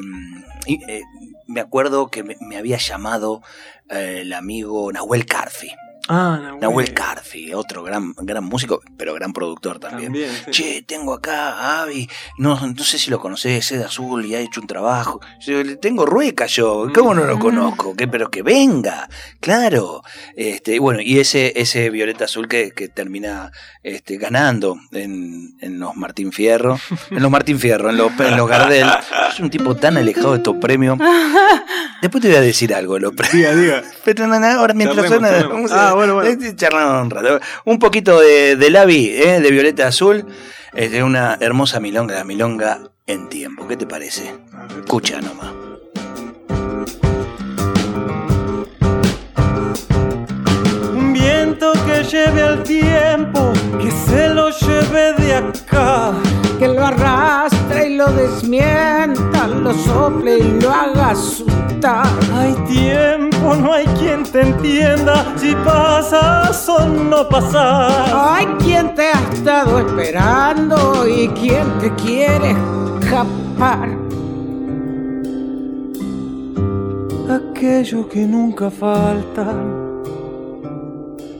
y, 0.65 0.83
eh, 0.89 1.01
me 1.47 1.59
acuerdo 1.59 2.09
que 2.09 2.23
me, 2.23 2.37
me 2.39 2.57
había 2.57 2.77
llamado 2.77 3.41
eh, 3.89 4.19
el 4.21 4.33
amigo 4.33 4.91
Nahuel 4.91 5.25
Carfi. 5.25 5.71
Ah, 6.07 6.39
Nahuel. 6.41 6.59
Nahuel 6.59 6.93
Carfi, 6.93 7.53
otro 7.53 7.83
gran, 7.83 8.13
gran 8.17 8.43
músico, 8.43 8.81
pero 8.97 9.13
gran 9.13 9.33
productor 9.33 9.79
también. 9.79 10.11
También, 10.11 10.31
sí. 10.45 10.51
Che, 10.51 10.81
tengo 10.85 11.13
acá 11.13 11.51
a 11.53 11.81
Avi, 11.83 12.09
no, 12.37 12.59
no 12.59 12.83
sé 12.83 12.97
si 12.97 13.09
lo 13.11 13.19
conocés, 13.19 13.71
es 13.71 13.79
de 13.79 13.85
azul 13.85 14.25
y 14.25 14.35
ha 14.35 14.39
hecho 14.39 14.61
un 14.61 14.67
trabajo. 14.67 15.21
Yo, 15.39 15.63
le 15.63 15.75
tengo 15.77 16.05
rueca 16.05 16.47
yo, 16.47 16.87
¿cómo 16.93 17.13
no 17.13 17.25
lo 17.25 17.37
conozco? 17.39 17.95
¿Qué, 17.95 18.07
pero 18.07 18.29
que 18.31 18.41
venga, 18.41 19.07
claro. 19.39 20.01
Este, 20.35 20.79
bueno, 20.79 21.01
y 21.01 21.19
ese, 21.19 21.53
ese 21.55 21.89
Violeta 21.89 22.25
Azul 22.25 22.47
que, 22.47 22.71
que 22.71 22.89
termina 22.89 23.51
este, 23.83 24.17
ganando 24.17 24.77
en, 24.91 25.55
en 25.61 25.79
los 25.79 25.95
Martín 25.95 26.31
Fierro, 26.31 26.79
en 27.11 27.21
los 27.21 27.31
Martín 27.31 27.59
Fierro, 27.59 27.89
en 27.89 27.97
los, 27.97 28.11
en 28.19 28.37
los 28.37 28.47
Gardel. 28.49 28.87
Es 29.31 29.39
un 29.39 29.49
tipo 29.49 29.75
tan 29.75 29.97
alejado 29.97 30.31
de 30.31 30.37
estos 30.37 30.55
premios. 30.57 30.97
Después 32.01 32.21
te 32.21 32.29
voy 32.29 32.37
a 32.37 32.41
decir 32.41 32.73
algo 32.73 32.95
de 32.95 33.01
los 33.01 33.13
premios. 33.13 33.55
Diga, 33.55 33.55
diga. 33.55 33.83
Pero 34.03 34.25
no, 34.27 34.39
no, 34.39 34.47
ahora 34.47 34.73
mientras 34.73 35.07
suena. 35.07 35.29
charlemos. 35.29 35.53
vamos 35.53 35.71
a- 35.71 35.90
Ah, 35.91 35.93
bueno, 35.93 36.13
bueno. 36.13 36.37
charlamos 36.55 37.03
un 37.03 37.09
rato. 37.09 37.41
Un 37.65 37.77
poquito 37.77 38.17
de, 38.21 38.55
de 38.55 38.69
Lavi, 38.69 39.09
eh, 39.09 39.41
de 39.41 39.51
Violeta 39.51 39.87
Azul. 39.87 40.25
Es 40.73 40.89
de 40.89 41.03
una 41.03 41.37
hermosa 41.41 41.81
milonga, 41.81 42.15
la 42.15 42.23
milonga 42.23 42.79
en 43.07 43.27
tiempo. 43.27 43.67
¿Qué 43.67 43.75
te 43.75 43.85
parece? 43.85 44.33
Escucha 44.79 45.19
nomás. 45.19 45.51
Un 50.93 51.11
viento 51.11 51.73
que 51.85 52.03
lleve 52.05 52.41
al 52.41 52.63
tiempo, 52.63 53.51
que 53.77 53.91
se 53.91 54.29
lo 54.29 54.49
lleve 54.49 55.11
de 55.17 55.35
acá. 55.35 56.13
que 56.57 56.69
lo 56.69 56.85
arrastre 56.85 57.50
y 57.91 57.97
lo 57.97 58.07
desmienta, 58.07 59.47
lo 59.47 59.73
sople 59.73 60.39
y 60.39 60.61
lo 60.61 60.71
haga 60.71 61.11
asustar. 61.11 62.07
Hay 62.33 62.53
tiempo, 62.67 63.55
no 63.55 63.73
hay 63.73 63.85
quien 63.99 64.23
te 64.23 64.41
entienda 64.41 65.33
si 65.37 65.55
pasas 65.55 66.69
o 66.69 66.85
no 66.87 67.27
pasas. 67.27 68.11
Hay 68.13 68.45
quien 68.63 68.93
te 68.95 69.07
ha 69.07 69.19
estado 69.33 69.79
esperando 69.79 71.07
y 71.07 71.27
quien 71.29 71.67
te 71.79 71.93
quiere 71.95 72.55
escapar. 73.01 73.89
Aquello 77.29 78.09
que 78.09 78.25
nunca 78.25 78.69
faltan 78.69 80.01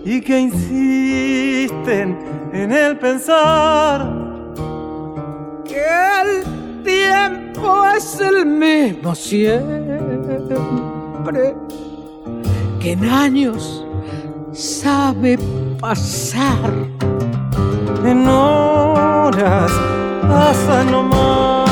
y 0.05 0.21
que 0.21 0.39
insisten 0.39 2.17
en 2.53 2.71
el 2.71 2.97
pensar. 2.97 4.30
Es 8.01 8.19
el 8.19 8.45
mismo 8.45 9.13
siempre. 9.13 9.55
Que 12.79 12.93
en 12.93 13.05
años 13.05 13.85
sabe 14.53 15.37
pasar. 15.79 16.71
En 18.03 18.27
horas 18.27 19.71
pasa 20.23 20.83
nomás. 20.85 21.69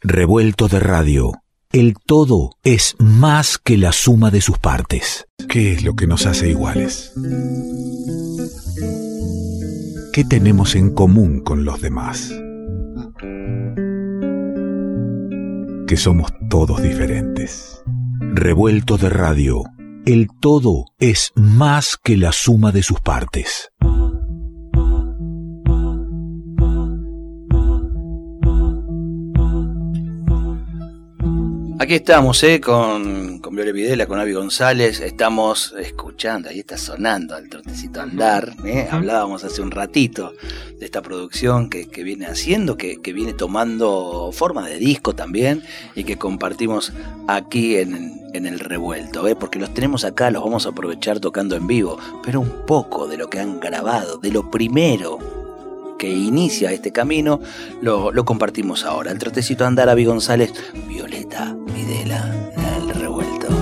Revuelto 0.00 0.68
de 0.68 0.78
radio. 0.78 1.32
El 1.72 1.94
todo 2.06 2.50
es 2.62 2.94
más 3.00 3.58
que 3.58 3.76
la 3.76 3.90
suma 3.90 4.30
de 4.30 4.40
sus 4.40 4.58
partes. 4.60 5.26
¿Qué 5.48 5.72
es 5.72 5.82
lo 5.82 5.94
que 5.94 6.06
nos 6.06 6.24
hace 6.26 6.50
iguales? 6.50 7.12
¿Qué 10.14 10.24
tenemos 10.24 10.76
en 10.76 10.94
común 10.94 11.40
con 11.40 11.64
los 11.64 11.80
demás? 11.80 12.32
Que 15.88 15.96
somos 15.96 16.32
todos 16.48 16.80
diferentes. 16.80 17.82
Revuelto 18.20 18.96
de 18.96 19.10
radio. 19.10 19.64
El 20.06 20.28
todo 20.40 20.84
es 21.00 21.32
más 21.34 21.96
que 21.96 22.16
la 22.16 22.30
suma 22.30 22.70
de 22.70 22.84
sus 22.84 23.00
partes. 23.00 23.72
Aquí 31.84 31.96
estamos, 31.96 32.42
¿eh? 32.44 32.62
Con, 32.62 33.40
con 33.40 33.54
Viole 33.54 33.70
Videla, 33.70 34.06
con 34.06 34.18
Avi 34.18 34.32
González. 34.32 35.00
Estamos 35.00 35.74
escuchando, 35.78 36.48
ahí 36.48 36.60
está 36.60 36.78
sonando 36.78 37.36
el 37.36 37.50
trotecito 37.50 38.00
andar. 38.00 38.54
¿eh? 38.64 38.88
Hablábamos 38.90 39.44
hace 39.44 39.60
un 39.60 39.70
ratito 39.70 40.32
de 40.78 40.86
esta 40.86 41.02
producción 41.02 41.68
que, 41.68 41.90
que 41.90 42.02
viene 42.02 42.24
haciendo, 42.24 42.78
que, 42.78 43.02
que 43.02 43.12
viene 43.12 43.34
tomando 43.34 44.30
forma 44.32 44.66
de 44.66 44.78
disco 44.78 45.14
también 45.14 45.62
y 45.94 46.04
que 46.04 46.16
compartimos 46.16 46.90
aquí 47.28 47.76
en, 47.76 48.18
en 48.32 48.46
el 48.46 48.60
revuelto, 48.60 49.28
¿eh? 49.28 49.36
porque 49.36 49.58
los 49.58 49.74
tenemos 49.74 50.06
acá, 50.06 50.30
los 50.30 50.42
vamos 50.42 50.64
a 50.64 50.70
aprovechar 50.70 51.20
tocando 51.20 51.54
en 51.54 51.66
vivo, 51.66 51.98
pero 52.24 52.40
un 52.40 52.64
poco 52.64 53.08
de 53.08 53.18
lo 53.18 53.28
que 53.28 53.40
han 53.40 53.60
grabado, 53.60 54.16
de 54.16 54.30
lo 54.30 54.50
primero 54.50 55.43
que 55.98 56.10
inicia 56.10 56.72
este 56.72 56.92
camino, 56.92 57.40
lo, 57.80 58.24
compartimos 58.24 58.84
ahora. 58.84 59.10
El 59.10 59.18
trotecito 59.18 59.64
andar, 59.64 59.88
Avi 59.88 60.04
González, 60.04 60.52
Violeta 60.88 61.56
Videla, 61.74 62.34
el 62.78 63.00
revuelto. 63.00 63.53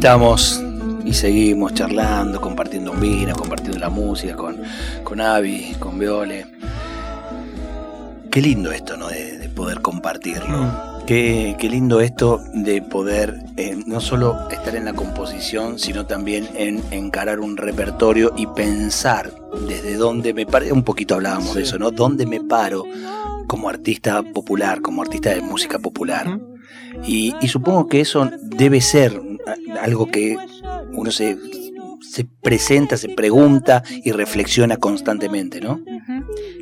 Estamos 0.00 0.58
y 1.04 1.12
seguimos 1.12 1.74
charlando, 1.74 2.40
compartiendo 2.40 2.92
un 2.92 3.00
vino, 3.00 3.36
compartiendo 3.36 3.78
la 3.78 3.90
música 3.90 4.34
con, 4.34 4.56
con 5.04 5.20
Avi, 5.20 5.74
con 5.78 5.98
Viole. 5.98 6.46
Qué 8.30 8.40
lindo 8.40 8.72
esto, 8.72 8.96
¿no? 8.96 9.08
De, 9.08 9.36
de 9.36 9.50
poder 9.50 9.82
compartirlo. 9.82 11.04
Qué, 11.06 11.54
qué 11.58 11.68
lindo 11.68 12.00
esto 12.00 12.40
de 12.54 12.80
poder 12.80 13.44
eh, 13.58 13.78
no 13.84 14.00
solo 14.00 14.48
estar 14.48 14.74
en 14.74 14.86
la 14.86 14.94
composición, 14.94 15.78
sino 15.78 16.06
también 16.06 16.48
en 16.54 16.82
encarar 16.92 17.38
un 17.38 17.58
repertorio 17.58 18.32
y 18.38 18.46
pensar 18.46 19.30
desde 19.68 19.96
dónde 19.96 20.32
me 20.32 20.46
paro. 20.46 20.72
Un 20.72 20.82
poquito 20.82 21.16
hablábamos 21.16 21.56
de 21.56 21.64
eso, 21.64 21.78
¿no? 21.78 21.90
¿Dónde 21.90 22.24
me 22.24 22.40
paro 22.40 22.84
como 23.46 23.68
artista 23.68 24.22
popular, 24.22 24.80
como 24.80 25.02
artista 25.02 25.28
de 25.28 25.42
música 25.42 25.78
popular? 25.78 26.40
Y, 27.06 27.34
y 27.42 27.48
supongo 27.48 27.86
que 27.86 28.00
eso 28.00 28.30
debe 28.40 28.80
ser 28.80 29.29
algo 29.80 30.06
que 30.06 30.36
uno 30.92 31.10
se, 31.10 31.36
se 32.00 32.24
presenta, 32.24 32.96
se 32.96 33.10
pregunta 33.10 33.82
y 34.04 34.12
reflexiona 34.12 34.76
constantemente, 34.76 35.60
¿no? 35.60 35.80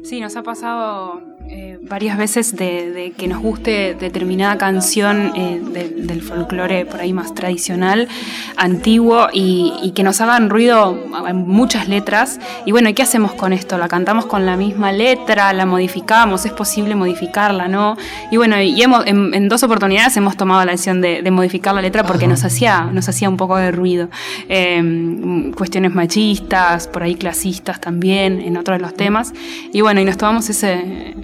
Sí, 0.02 0.20
nos 0.20 0.36
ha 0.36 0.42
pasado 0.42 1.22
eh, 1.50 1.78
varias 1.82 2.18
veces 2.18 2.56
de, 2.56 2.90
de 2.90 3.10
que 3.12 3.26
nos 3.28 3.40
guste 3.40 3.94
determinada 3.98 4.58
canción 4.58 5.32
eh, 5.34 5.60
de- 5.72 5.88
del 5.88 6.20
folclore 6.22 6.84
por 6.84 7.00
ahí 7.00 7.12
más 7.12 7.34
tradicional, 7.34 8.08
antiguo, 8.56 9.28
y, 9.32 9.72
y 9.82 9.92
que 9.92 10.02
nos 10.02 10.20
hagan 10.20 10.50
ruido 10.50 10.98
en 11.26 11.36
muchas 11.48 11.88
letras. 11.88 12.38
Y 12.66 12.72
bueno, 12.72 12.88
¿y 12.90 12.94
qué 12.94 13.02
hacemos 13.02 13.32
con 13.32 13.52
esto? 13.52 13.78
¿La 13.78 13.88
cantamos 13.88 14.26
con 14.26 14.44
la 14.46 14.56
misma 14.56 14.92
letra? 14.92 15.52
¿La 15.52 15.64
modificamos? 15.66 16.44
¿Es 16.44 16.52
posible 16.52 16.94
modificarla? 16.94 17.68
¿No? 17.68 17.96
Y 18.30 18.36
bueno, 18.36 18.60
y 18.60 18.80
hemos, 18.82 19.06
en, 19.06 19.32
en 19.34 19.48
dos 19.48 19.62
oportunidades 19.62 20.16
hemos 20.16 20.36
tomado 20.36 20.64
la 20.64 20.72
decisión 20.72 21.00
de, 21.00 21.22
de 21.22 21.30
modificar 21.30 21.74
la 21.74 21.82
letra 21.82 22.04
porque 22.04 22.26
nos 22.26 22.44
hacía, 22.44 22.82
nos 22.92 23.08
hacía 23.08 23.28
un 23.28 23.36
poco 23.36 23.56
de 23.56 23.70
ruido. 23.70 24.08
Eh, 24.48 25.52
cuestiones 25.56 25.94
machistas, 25.94 26.88
por 26.88 27.02
ahí 27.02 27.14
clasistas 27.14 27.80
también, 27.80 28.40
en 28.40 28.56
otros 28.56 28.78
de 28.78 28.82
los 28.82 28.94
temas. 28.94 29.32
Y 29.72 29.80
bueno, 29.80 30.00
y 30.00 30.04
nos 30.04 30.16
tomamos 30.16 30.48
ese, 30.50 31.14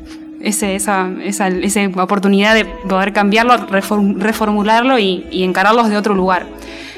ese, 0.45 0.75
esa, 0.77 1.11
esa, 1.23 1.49
esa 1.49 1.81
oportunidad 2.03 2.55
de 2.55 2.65
poder 2.65 3.13
cambiarlo, 3.13 3.55
reform- 3.69 4.19
reformularlo 4.19 4.99
y, 4.99 5.27
y 5.31 5.43
encararlos 5.45 5.89
de 5.89 5.97
otro 5.97 6.15
lugar. 6.15 6.47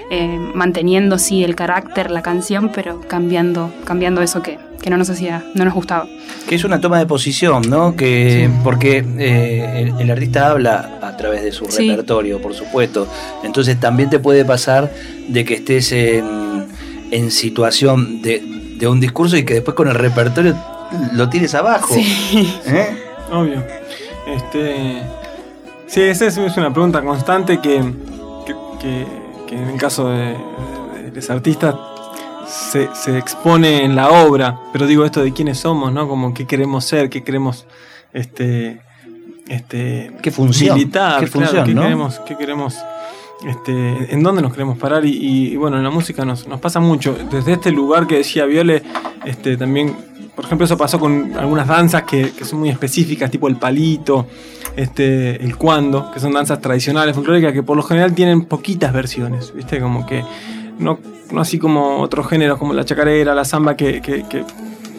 Eh, 0.09 0.38
manteniendo 0.55 1.19
sí 1.19 1.43
el 1.43 1.57
carácter, 1.57 2.12
la 2.12 2.23
canción, 2.23 2.71
pero 2.73 3.00
cambiando, 3.00 3.73
cambiando 3.85 4.23
eso 4.23 4.41
que, 4.41 4.57
que 4.81 4.88
no 4.88 4.97
nos 4.97 5.11
hacía, 5.11 5.43
no 5.54 5.65
nos 5.65 5.75
gustaba. 5.75 6.06
Que 6.49 6.54
es 6.54 6.63
una 6.63 6.80
toma 6.80 7.00
de 7.00 7.06
posición, 7.06 7.63
¿no? 7.69 7.97
Que, 7.97 8.49
Porque 8.63 9.04
eh, 9.19 9.91
el, 9.97 10.00
el 10.00 10.11
artista 10.13 10.50
habla 10.52 10.99
a 11.02 11.17
través 11.17 11.43
de 11.43 11.50
su 11.50 11.65
Sí. 11.65 11.89
repertorio, 11.89 12.41
por 12.41 12.54
supuesto. 12.54 13.09
Entonces 13.43 13.80
también 13.80 14.09
te 14.09 14.21
puede 14.21 14.45
pasar 14.45 14.93
de 15.26 15.45
que 15.45 15.54
estés 15.54 15.91
en, 15.91 16.67
en 17.11 17.30
situación 17.32 18.23
de, 18.23 18.45
de 18.78 18.87
un 18.87 19.00
discurso 19.00 19.37
y 19.37 19.45
que 19.45 19.54
después 19.54 19.75
con 19.75 19.89
el 19.89 19.97
repertorio 19.97 20.54
lo 21.15 21.28
tires 21.28 21.52
abajo. 21.56 21.93
Sí. 21.93 22.49
¿Eh? 22.67 22.97
Obvio. 23.32 23.62
Este, 24.26 25.02
sí, 25.86 26.00
esa 26.02 26.26
es, 26.26 26.36
una 26.56 26.73
pregunta 26.73 27.02
constante 27.02 27.60
que, 27.60 27.82
que, 28.47 28.54
que- 28.80 29.06
que 29.47 29.54
en 29.54 29.69
el 29.71 29.78
caso 29.78 30.08
de, 30.08 30.36
de- 30.95 31.10
de 31.10 31.12
los 31.15 31.30
artistas 31.30 31.75
se, 32.49 32.89
se 32.95 33.17
expone 33.19 33.84
en 33.84 33.95
la 33.95 34.10
obra. 34.10 34.58
Pero 34.73 34.86
digo 34.86 35.04
esto 35.04 35.23
de 35.23 35.32
quiénes 35.32 35.58
somos, 35.58 35.93
¿no? 35.93 36.08
Como 36.08 36.34
qué 36.34 36.47
queremos 36.47 36.84
ser, 36.84 37.08
qué 37.10 37.23
queremos 37.23 37.67
este, 38.12 38.80
este, 39.49 40.12
¿Qué 40.23 40.30
función? 40.32 40.76
militar, 40.76 41.21
¿Qué 41.25 41.30
claro, 41.30 41.47
función, 41.47 41.67
qué 41.67 41.75
queremos, 41.80 42.21
qué 42.26 42.36
queremos 42.36 42.75
este, 43.45 44.15
en 44.15 44.23
dónde 44.23 44.41
nos 44.41 44.53
queremos 44.53 44.79
parar 44.79 45.05
y, 45.05 45.57
bueno, 45.57 45.77
en 45.77 45.85
la 45.85 45.91
música 45.91 46.25
nos, 46.25 46.45
pasa 46.61 46.81
mucho. 46.81 47.17
Desde 47.31 47.53
este 47.53 47.71
lugar 47.71 48.07
que 48.07 48.17
decía 48.17 48.47
Viole, 48.47 48.83
este, 49.25 49.57
también, 49.57 49.95
por 50.35 50.45
ejemplo, 50.45 50.65
eso 50.65 50.77
pasó 50.77 50.99
con 50.99 51.35
algunas 51.37 51.67
danzas 51.67 52.05
que, 52.05 52.33
son 52.43 52.61
muy 52.61 52.71
específicas, 52.71 53.31
tipo 53.31 53.49
el 53.49 53.57
palito, 53.57 54.27
este, 54.75 55.43
el 55.43 55.57
cuando, 55.57 56.11
que 56.11 56.21
son 56.21 56.33
danzas 56.33 56.61
tradicionales, 56.61 57.15
folclóricas, 57.15 57.53
que 57.53 57.63
por 57.63 57.77
lo 57.77 57.83
general 57.83 58.15
tienen 58.15 58.47
poquitas 58.47 58.93
versiones, 58.93 59.53
¿viste? 59.55 59.81
Como 59.81 60.07
que 60.07 60.25
no, 60.79 60.99
no 61.31 61.41
así 61.41 61.59
como 61.59 62.01
otros 62.01 62.29
géneros 62.29 62.59
como 62.59 62.73
la 62.73 62.85
chacarera, 62.85 63.35
la 63.35 63.45
samba, 63.45 63.77
que, 63.77 64.01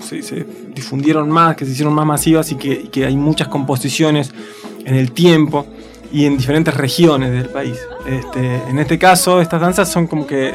se, 0.02 0.46
difundieron 0.76 1.30
más, 1.30 1.56
que 1.56 1.66
se 1.66 1.72
hicieron 1.72 1.94
más 1.94 2.06
masivas 2.06 2.52
y 2.52 2.56
que 2.56 3.06
hay 3.06 3.18
muchas 3.18 3.48
composiciones 3.48 4.32
en 4.86 4.96
el 4.96 5.12
tiempo 5.12 5.66
y 6.12 6.26
en 6.26 6.38
diferentes 6.38 6.74
regiones 6.74 7.32
del 7.32 7.50
país. 7.50 7.78
Este, 8.06 8.56
en 8.70 8.80
este 8.80 8.98
caso, 8.98 9.42
estas 9.42 9.60
danzas 9.62 9.90
son 9.92 10.08
como 10.08 10.26
que, 10.26 10.54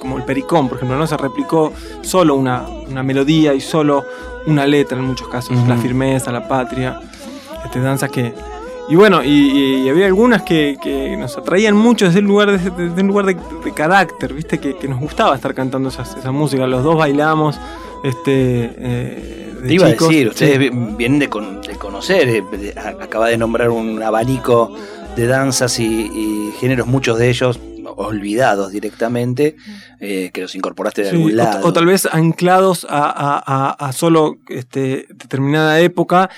como 0.00 0.16
el 0.18 0.24
pericón, 0.24 0.68
por 0.68 0.76
ejemplo, 0.78 0.96
¿no? 0.96 1.06
Se 1.06 1.16
replicó 1.16 1.72
solo 2.02 2.34
una, 2.36 2.62
una 2.88 3.02
melodía 3.02 3.54
y 3.54 3.60
solo 3.60 4.04
una 4.46 4.66
letra 4.66 4.98
en 4.98 5.04
muchos 5.04 5.28
casos, 5.28 5.56
Ujú. 5.56 5.68
la 5.68 5.76
firmeza, 5.76 6.30
la 6.32 6.46
patria, 6.48 7.00
este, 7.64 7.80
danzas 7.80 8.10
que... 8.10 8.34
Y 8.90 8.96
bueno, 8.96 9.22
y, 9.22 9.28
y- 9.28 9.82
y 9.82 9.88
había 9.90 10.06
algunas 10.06 10.42
que, 10.44 10.78
que 10.82 11.14
nos 11.18 11.36
atraían 11.36 11.76
mucho 11.76 12.06
desde 12.06 12.20
un 12.20 12.26
lugar 12.26 12.50
de, 12.58 12.70
desde 12.70 13.02
un 13.02 13.08
lugar 13.08 13.26
de, 13.26 13.36
de 13.62 13.72
carácter, 13.74 14.32
¿viste? 14.32 14.58
Que, 14.58 14.76
que 14.78 14.88
nos 14.88 14.98
gustaba 14.98 15.34
estar 15.34 15.52
cantando 15.54 15.90
esas- 15.90 16.16
esa 16.16 16.32
música. 16.32 16.66
Los 16.66 16.82
dos 16.84 16.96
bailamos, 16.96 17.60
este... 18.04 18.72
eh, 18.76 19.44
de 19.62 19.68
Te 19.68 19.74
iba 19.74 19.90
chicos. 19.90 20.06
a 20.08 20.10
decir, 20.10 20.28
ustedes 20.28 20.58
Sí. 20.58 20.70
vienen 20.96 21.18
de, 21.18 21.28
con- 21.28 21.60
de 21.62 21.74
conocer, 21.74 22.28
eh, 22.28 22.42
de- 22.52 22.74
acaba 22.78 23.28
de 23.28 23.36
nombrar 23.36 23.70
un 23.70 24.00
abanico 24.02 24.72
de 25.16 25.26
danzas 25.26 25.80
y, 25.80 25.84
y 25.84 26.52
géneros, 26.60 26.86
muchos 26.86 27.18
de 27.18 27.28
ellos 27.28 27.58
olvidados 27.96 28.70
directamente, 28.70 29.56
eh, 29.98 30.30
que 30.32 30.42
los 30.42 30.54
incorporaste 30.54 31.02
de 31.02 31.10
Sí, 31.10 31.16
algún 31.16 31.32
o- 31.32 31.34
lado. 31.34 31.66
O, 31.66 31.72
tal 31.72 31.86
vez 31.86 32.06
anclados 32.06 32.86
a, 32.88 33.06
a- 33.10 33.42
a- 33.44 33.70
a 33.88 33.92
solo 33.92 34.36
este, 34.48 35.06
determinada 35.14 35.80
época. 35.80 36.30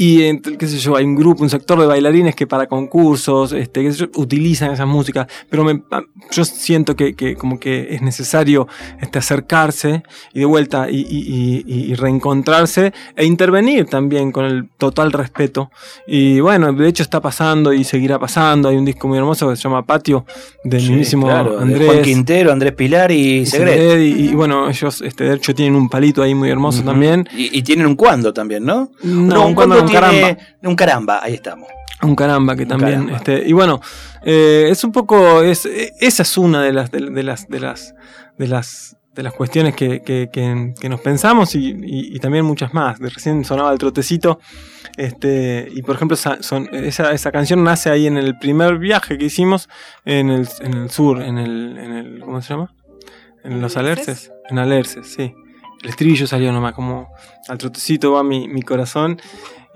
Y, 0.00 0.38
qué 0.58 0.68
sé 0.68 0.78
yo, 0.78 0.94
hay 0.94 1.04
un 1.04 1.16
grupo, 1.16 1.42
un 1.42 1.50
sector 1.50 1.78
de 1.80 1.86
bailarines 1.86 2.36
que 2.36 2.46
para 2.46 2.68
concursos, 2.68 3.52
este, 3.52 3.82
qué 3.82 3.92
sé 3.92 3.98
yo, 3.98 4.06
utilizan 4.14 4.70
esa 4.70 4.86
música. 4.86 5.26
Pero 5.50 5.64
me- 5.64 5.82
a- 5.90 6.02
yo 6.30 6.44
siento 6.44 6.94
que, 6.94 7.14
que 7.14 7.34
como 7.34 7.58
que 7.58 7.88
es 7.90 8.00
necesario 8.00 8.68
este, 9.02 9.18
acercarse 9.18 10.04
y 10.32 10.38
de 10.38 10.44
vuelta 10.44 10.88
y, 10.88 10.98
y- 11.00 11.64
y- 11.66 11.90
y 11.90 11.94
reencontrarse 11.94 12.92
e 13.16 13.24
intervenir 13.24 13.86
también 13.86 14.30
con 14.30 14.44
el 14.44 14.68
total 14.78 15.10
respeto. 15.10 15.70
Y 16.06 16.38
bueno, 16.38 16.72
de 16.72 16.86
hecho 16.88 17.02
está 17.02 17.20
pasando 17.20 17.72
y 17.72 17.82
seguirá 17.82 18.20
pasando. 18.20 18.68
Hay 18.68 18.76
un 18.76 18.84
disco 18.84 19.08
muy 19.08 19.18
hermoso 19.18 19.48
que 19.50 19.56
se 19.56 19.62
llama 19.62 19.84
Patio, 19.84 20.24
del 20.62 20.80
Sí, 20.80 20.90
mismísimo 20.90 21.26
claro, 21.26 21.56
de 21.56 21.62
Andrés. 21.62 21.86
Juan 21.90 22.02
Quintero, 22.02 22.52
Andrés 22.52 22.72
Pilar 22.74 23.10
y 23.10 23.44
Segret. 23.46 23.98
Y, 24.00 24.32
bueno, 24.34 24.68
ellos 24.70 25.02
este, 25.02 25.24
de 25.24 25.34
hecho 25.34 25.54
tienen 25.56 25.74
un 25.74 25.88
palito 25.88 26.22
ahí 26.22 26.36
muy 26.36 26.50
hermoso 26.50 26.84
también. 26.84 27.28
Y, 27.36 27.58
y 27.58 27.62
tienen 27.62 27.86
un 27.86 27.96
cuando 27.96 28.32
también, 28.32 28.64
¿no? 28.64 28.92
No, 29.02 29.46
un 29.46 29.54
cuando, 29.54 29.87
un 29.88 29.92
tiene- 30.00 30.20
caramba. 30.36 30.38
Un 30.62 30.74
caramba, 30.76 31.20
ahí 31.22 31.34
estamos. 31.34 31.68
Un 32.02 32.14
caramba 32.14 32.54
que 32.56 32.62
Un 32.62 32.68
también. 32.68 32.92
caramba. 32.92 33.16
Este, 33.16 33.42
y 33.48 33.52
bueno, 33.52 33.80
eh, 34.22 34.68
es 34.70 34.84
un 34.84 34.92
poco. 34.92 35.42
Es, 35.42 35.66
esa 35.66 36.22
es 36.22 36.38
una 36.38 36.62
de 36.62 36.72
las, 36.72 36.90
de, 36.90 37.10
de 37.10 37.22
las, 37.22 37.48
de 37.48 37.58
las, 37.60 37.94
de 38.38 38.46
las, 38.46 38.96
de 39.14 39.22
las 39.24 39.32
cuestiones 39.32 39.74
que, 39.74 40.00
que- 40.02 40.28
que- 40.32 40.74
que 40.80 40.88
nos 40.88 41.00
pensamos 41.00 41.56
y, 41.56 41.70
y- 41.70 42.14
y 42.14 42.18
también 42.20 42.44
muchas 42.44 42.72
más. 42.72 43.00
De 43.00 43.08
recién 43.10 43.44
sonaba 43.44 43.72
el 43.72 43.78
trotecito. 43.78 44.38
Este, 44.96 45.68
y 45.72 45.82
por 45.82 45.96
ejemplo, 45.96 46.14
esa, 46.14 46.42
son- 46.42 46.68
esa, 46.72 47.12
esa 47.12 47.30
canción 47.32 47.62
nace 47.64 47.90
ahí 47.90 48.06
en 48.06 48.16
el 48.16 48.38
primer 48.38 48.78
viaje 48.78 49.18
que 49.18 49.24
hicimos 49.26 49.68
en 50.04 50.30
el, 50.30 50.48
en 50.60 50.74
el 50.74 50.90
sur, 50.90 51.20
en 51.22 51.38
el, 51.38 51.78
en 51.78 51.92
el. 51.92 52.20
¿Cómo 52.20 52.40
se 52.42 52.54
llama? 52.54 52.72
En 53.44 53.60
los 53.60 53.76
¿Alerces? 53.76 54.06
Alerces. 54.28 54.32
En 54.50 54.58
Alerces, 54.58 55.06
sí. 55.16 55.34
El 55.82 55.90
estribillo 55.90 56.26
salió 56.26 56.50
nomás, 56.52 56.74
como 56.74 57.08
al 57.48 57.56
trotecito 57.58 58.12
va 58.12 58.24
mi, 58.24 58.48
mi 58.48 58.62
corazón. 58.62 59.20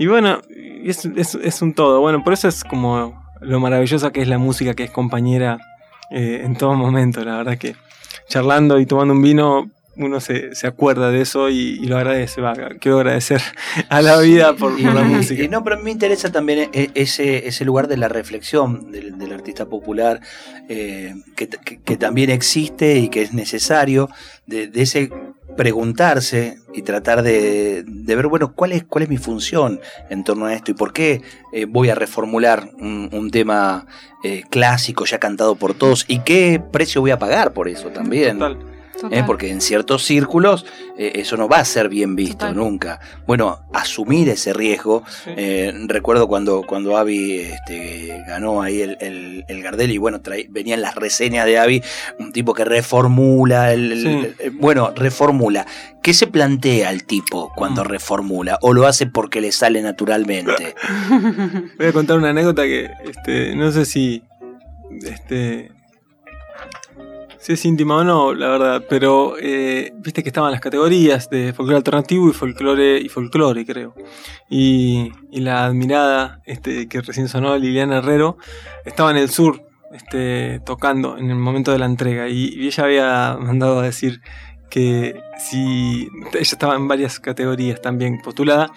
Y 0.02 0.06
bueno, 0.08 0.40
es, 0.84 1.04
es- 1.04 1.36
es 1.36 1.62
un 1.62 1.74
todo. 1.74 2.00
Bueno, 2.00 2.24
por 2.24 2.32
eso 2.32 2.48
es 2.48 2.64
como 2.64 3.22
lo 3.40 3.60
maravillosa 3.60 4.10
que 4.10 4.20
es 4.20 4.26
la 4.26 4.38
música, 4.38 4.74
que 4.74 4.82
es 4.84 4.90
compañera 4.90 5.58
eh, 6.10 6.40
en 6.44 6.56
todo 6.56 6.74
momento. 6.74 7.24
La 7.24 7.36
verdad 7.36 7.56
que 7.56 7.76
charlando 8.28 8.80
y 8.80 8.86
tomando 8.86 9.14
un 9.14 9.22
vino 9.22 9.70
uno 9.96 10.20
se, 10.20 10.54
se 10.54 10.66
acuerda 10.66 11.10
de 11.10 11.20
eso 11.20 11.48
y, 11.50 11.78
y 11.80 11.86
lo 11.86 11.96
agradece. 11.98 12.40
Va, 12.40 12.54
quiero 12.80 12.98
agradecer 12.98 13.40
a 13.88 14.00
la 14.02 14.18
vida 14.18 14.54
por, 14.54 14.72
por 14.82 14.94
la 14.94 15.02
música. 15.04 15.42
y 15.42 15.48
no, 15.48 15.62
pero 15.64 15.78
me 15.80 15.90
interesa 15.90 16.32
también 16.32 16.70
e- 16.72 16.90
ese, 16.94 17.46
ese 17.46 17.64
lugar 17.64 17.88
de 17.88 17.96
la 17.98 18.08
reflexión 18.08 18.90
del, 18.90 19.18
del 19.18 19.32
artista 19.32 19.66
popular, 19.66 20.20
eh, 20.68 21.14
que, 21.36 21.48
que- 21.48 21.80
que 21.80 21.96
también 21.96 22.30
existe 22.30 22.96
y 22.98 23.08
que 23.08 23.22
es 23.22 23.34
necesario, 23.34 24.08
de, 24.46 24.66
de 24.66 24.82
ese 24.82 25.10
preguntarse 25.56 26.58
y 26.74 26.82
tratar 26.82 27.22
de, 27.22 27.84
de 27.86 28.16
ver, 28.16 28.26
bueno, 28.26 28.54
¿cuál 28.54 28.72
es, 28.72 28.84
cuál 28.84 29.04
es 29.04 29.10
mi 29.10 29.18
función 29.18 29.80
en 30.10 30.24
torno 30.24 30.46
a 30.46 30.54
esto 30.54 30.70
y 30.70 30.74
por 30.74 30.92
qué 30.94 31.20
eh, 31.52 31.66
voy 31.66 31.90
a 31.90 31.94
reformular 31.94 32.70
un, 32.80 33.10
un 33.12 33.30
tema 33.30 33.86
eh, 34.24 34.44
clásico 34.50 35.04
ya 35.04 35.18
cantado 35.18 35.54
por 35.56 35.74
todos 35.74 36.06
y 36.08 36.20
qué 36.20 36.60
precio 36.72 37.00
voy 37.02 37.10
a 37.10 37.18
pagar 37.18 37.52
por 37.52 37.68
eso 37.68 37.88
también. 37.88 38.38
Total. 38.38 38.58
¿Eh? 39.10 39.22
porque 39.26 39.50
en 39.50 39.60
ciertos 39.60 40.04
círculos 40.04 40.64
eh, 40.98 41.12
eso 41.16 41.36
no 41.36 41.48
va 41.48 41.58
a 41.58 41.64
ser 41.64 41.88
bien 41.88 42.14
visto 42.16 42.38
Total. 42.46 42.56
nunca. 42.56 43.00
Bueno, 43.26 43.60
asumir 43.72 44.28
ese 44.28 44.52
riesgo. 44.52 45.02
Sí. 45.24 45.30
eh, 45.36 45.72
recuerdo 45.88 46.28
cuando, 46.28 46.62
cuando 46.62 46.96
Avi 46.96 47.40
este, 47.40 48.22
ganó 48.26 48.62
ahí 48.62 48.80
el, 48.82 48.96
el, 49.00 49.44
el 49.48 49.62
Gardel 49.62 49.90
y 49.90 49.98
bueno, 49.98 50.20
venían 50.50 50.80
las 50.82 50.94
reseñas 50.94 51.46
de 51.46 51.58
Avi, 51.58 51.82
un 52.18 52.32
tipo 52.32 52.54
que 52.54 52.64
reformula, 52.64 53.70
Sí. 53.72 53.76
el- 54.38 54.50
bueno, 54.52 54.92
reformula. 54.94 55.66
¿Qué 56.02 56.14
se 56.14 56.26
plantea 56.26 56.90
el 56.90 57.04
tipo 57.04 57.52
cuando 57.54 57.82
Mm. 57.84 57.86
reformula? 57.88 58.58
¿O 58.62 58.72
lo 58.72 58.86
hace 58.86 59.06
porque 59.06 59.40
le 59.40 59.52
sale 59.52 59.80
naturalmente? 59.82 60.74
Voy 61.78 61.86
a 61.86 61.92
contar 61.92 62.18
una 62.18 62.30
anécdota 62.30 62.62
que 62.64 62.90
este, 63.04 63.54
no 63.54 63.70
sé 63.72 63.84
si 63.84 64.22
este, 65.02 65.70
si 67.42 67.52
es 67.54 67.64
íntima 67.64 67.96
o 67.96 68.04
no, 68.04 68.32
la 68.34 68.48
verdad, 68.48 68.84
pero 68.88 69.34
eh, 69.40 69.92
viste 69.96 70.22
que 70.22 70.28
estaban 70.28 70.52
las 70.52 70.60
categorías 70.60 71.28
de 71.28 71.52
folclore 71.52 71.78
alternativo 71.78 72.28
y 72.30 72.32
folclore 72.32 72.98
y 73.00 73.08
folclore, 73.08 73.66
creo. 73.66 73.94
Y, 74.48 75.10
y 75.30 75.40
la 75.40 75.64
admirada 75.66 76.40
este, 76.46 76.88
que 76.88 77.00
recién 77.00 77.28
sonó, 77.28 77.58
Liliana 77.58 77.98
Herrero, 77.98 78.36
estaba 78.84 79.10
en 79.10 79.16
el 79.16 79.28
sur 79.28 79.60
este, 79.92 80.60
tocando 80.64 81.18
en 81.18 81.30
el 81.30 81.36
momento 81.36 81.72
de 81.72 81.78
la 81.78 81.86
entrega 81.86 82.28
y, 82.28 82.48
y 82.54 82.66
ella 82.68 82.84
había 82.84 83.36
mandado 83.40 83.80
a 83.80 83.82
decir 83.82 84.20
que 84.70 85.20
si 85.38 86.08
ella 86.32 86.40
estaba 86.40 86.76
en 86.76 86.88
varias 86.88 87.20
categorías 87.20 87.82
también 87.82 88.20
postulada 88.22 88.70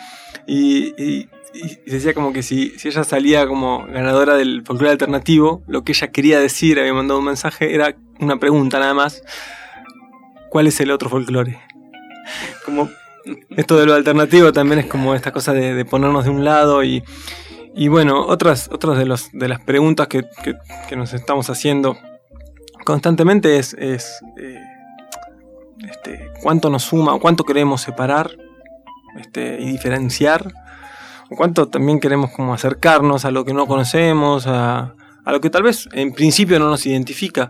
y, 0.47 0.87
y- 1.01 1.29
y 1.57 1.89
decía 1.89 2.13
como 2.13 2.33
que 2.33 2.43
si, 2.43 2.71
si 2.77 2.89
ella 2.89 3.05
salía 3.05 3.47
como 3.47 3.85
ganadora 3.87 4.35
del 4.35 4.63
folclore 4.65 4.91
alternativo, 4.91 5.63
lo 5.67 5.85
que 5.85 5.93
ella 5.93 6.07
quería 6.11 6.37
decir, 6.37 6.77
había 6.77 6.93
mandado 6.93 7.17
un 7.21 7.25
mensaje, 7.27 7.73
era 7.73 7.95
una 8.19 8.37
pregunta 8.37 8.79
nada 8.79 8.93
más. 8.93 9.21
¿Cuál 10.49 10.67
es 10.67 10.79
el 10.79 10.91
otro 10.91 11.09
folclore? 11.09 11.59
Como 12.65 12.89
esto 13.57 13.77
de 13.77 13.85
lo 13.85 13.93
alternativo 13.93 14.51
también 14.53 14.79
es 14.79 14.85
como 14.85 15.15
esta 15.15 15.31
cosa 15.31 15.53
de, 15.53 15.73
de 15.73 15.85
ponernos 15.85 16.23
de 16.25 16.29
un 16.29 16.45
lado 16.45 16.83
y, 16.83 17.03
y 17.75 17.87
bueno, 17.87 18.21
otras, 18.25 18.69
otras 18.71 18.97
de, 18.97 19.05
los, 19.05 19.29
de 19.33 19.47
las 19.47 19.59
preguntas 19.61 20.07
que, 20.07 20.23
que- 20.43 20.55
que 20.87 20.95
nos 20.95 21.13
estamos 21.13 21.49
haciendo 21.49 21.97
constantemente 22.85 23.57
es, 23.57 23.73
es, 23.73 24.19
eh, 24.37 24.59
este, 25.89 26.31
cuánto 26.41 26.69
nos 26.69 26.83
suma 26.83 27.17
cuánto 27.19 27.43
queremos 27.43 27.81
separar 27.81 28.31
este, 29.19 29.57
y 29.59 29.65
diferenciar 29.71 30.53
o 31.31 31.35
cuánto 31.35 31.67
también 31.67 31.99
queremos 31.99 32.31
como 32.31 32.53
acercarnos 32.53 33.25
a 33.25 33.31
lo 33.31 33.43
que 33.43 33.53
no 33.53 33.65
conocemos, 33.65 34.45
a, 34.45 34.93
a 35.25 35.31
lo 35.31 35.41
que 35.41 35.49
tal 35.49 35.63
vez 35.63 35.89
en 35.93 36.13
principio 36.13 36.59
no 36.59 36.69
nos 36.69 36.85
identifica, 36.85 37.49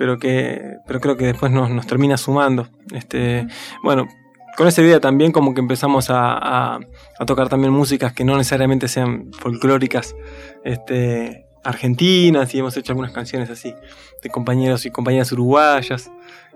pero 0.00 0.18
que 0.18 0.78
pero 0.86 0.98
creo 0.98 1.18
que 1.18 1.26
después 1.26 1.52
nos, 1.52 1.68
nos 1.68 1.86
termina 1.86 2.16
sumando. 2.16 2.68
Este, 2.94 3.46
bueno, 3.84 4.08
con 4.56 4.66
esa 4.66 4.80
idea 4.80 4.98
también 4.98 5.30
como 5.30 5.52
que 5.52 5.60
empezamos 5.60 6.08
a, 6.08 6.32
a- 6.32 6.80
a 7.18 7.26
tocar 7.26 7.50
también 7.50 7.70
músicas 7.74 8.14
que 8.14 8.24
no 8.24 8.34
necesariamente 8.38 8.88
sean 8.88 9.30
folclóricas 9.34 10.16
este, 10.64 11.44
argentinas 11.64 12.54
y 12.54 12.60
hemos 12.60 12.74
hecho 12.78 12.92
algunas 12.92 13.12
canciones 13.12 13.50
así 13.50 13.74
de 14.22 14.30
compañeros 14.30 14.86
y 14.86 14.90
compañeras 14.90 15.32
uruguayas 15.32 16.10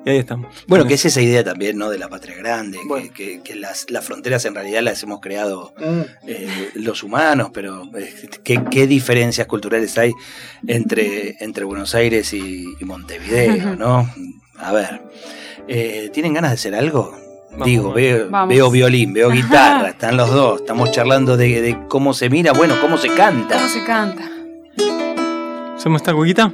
y 0.05 0.11
ahí 0.11 0.19
estamos. 0.19 0.65
Bueno, 0.67 0.85
que 0.87 0.95
es 0.95 1.05
esa 1.05 1.21
idea 1.23 1.43
también, 1.45 1.77
¿no? 1.79 1.89
De 1.91 1.99
la 1.99 2.09
patria 2.09 2.37
grande, 2.37 2.79
que- 2.79 2.89
Bueno. 2.89 3.11
que, 3.15 3.41
que 3.43 3.55
las, 3.55 3.91
las 3.91 4.05
fronteras 4.05 4.45
en 4.45 4.55
realidad 4.55 4.83
las 4.83 5.03
hemos 5.03 5.21
creado 5.21 5.73
eso. 5.79 6.07
eh, 6.27 6.71
los 6.75 7.03
humanos, 7.03 7.51
pero 7.53 7.85
eh, 7.99 8.15
¿qué, 8.43 8.63
qué 8.71 8.87
diferencias 8.87 9.47
culturales 9.47 9.97
hay 9.99 10.13
entre, 10.67 11.37
entre 11.43 11.65
Buenos 11.65 11.95
Aires 11.95 12.33
y, 12.33 12.65
y 12.79 12.85
Montevideo, 12.85 13.77
¿no? 13.77 14.09
A 14.57 14.73
ver, 14.73 15.03
eh, 15.69 16.11
¿tienen 16.13 16.35
ganas 16.35 16.51
de 16.51 16.55
hacer 16.55 16.75
algo? 16.75 17.17
Vamos, 17.53 17.67
Digo, 17.67 17.93
veo, 17.93 18.29
veo 18.49 18.71
violín, 18.71 19.13
veo 19.13 19.31
guitarra, 19.33 19.91
están 19.91 20.17
los 20.17 20.29
dos, 20.31 20.61
estamos 20.63 20.91
charlando 20.91 21.37
de, 21.37 21.61
de 21.63 21.87
cómo 21.89 22.13
se 22.13 22.29
mira, 22.29 22.53
bueno, 22.53 22.75
cómo 22.81 22.99
se 22.99 23.09
canta. 23.15 23.57
¿Cómo 23.57 23.69
se 23.69 23.85
canta? 23.85 24.29
¿Hacemos 25.77 26.01
esta 26.03 26.15
cuequita? 26.15 26.53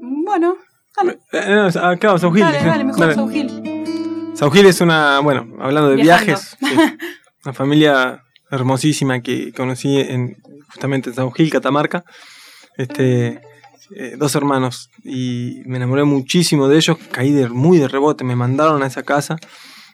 Bueno, 0.00 0.56
dale, 0.96 1.18
Eh, 1.32 1.44
no, 1.48 1.68
ah, 1.80 1.96
claro, 1.96 2.18
Sau 2.18 2.32
Gil. 2.32 2.42
dale, 2.42 2.58
dale, 2.64 2.84
mejor 2.84 3.00
Dale. 3.00 3.14
Sau 3.14 3.28
Gil. 3.28 4.32
Sau 4.34 4.50
Gil 4.50 4.66
es 4.66 4.80
una, 4.80 5.20
bueno, 5.20 5.46
hablando 5.60 5.90
de 5.90 5.96
Viajando. 5.96 6.26
viajes, 6.26 6.56
sí, 6.58 6.74
una 7.44 7.52
familia 7.54 8.22
hermosísima 8.50 9.20
que 9.20 9.52
conocí 9.52 9.98
en 9.98 10.36
justamente 10.68 11.10
en 11.10 11.16
Sau 11.16 11.30
Gil, 11.32 11.50
Catamarca. 11.50 12.04
Este, 12.76 13.40
eh, 13.94 14.14
dos 14.18 14.34
hermanos 14.34 14.88
y 15.04 15.60
me 15.66 15.76
enamoré 15.76 16.04
muchísimo 16.04 16.68
de 16.68 16.76
ellos, 16.76 16.96
caí 17.10 17.30
de, 17.30 17.48
muy 17.48 17.78
de 17.78 17.88
rebote, 17.88 18.24
me 18.24 18.36
mandaron 18.36 18.82
a 18.82 18.86
esa 18.86 19.02
casa. 19.02 19.36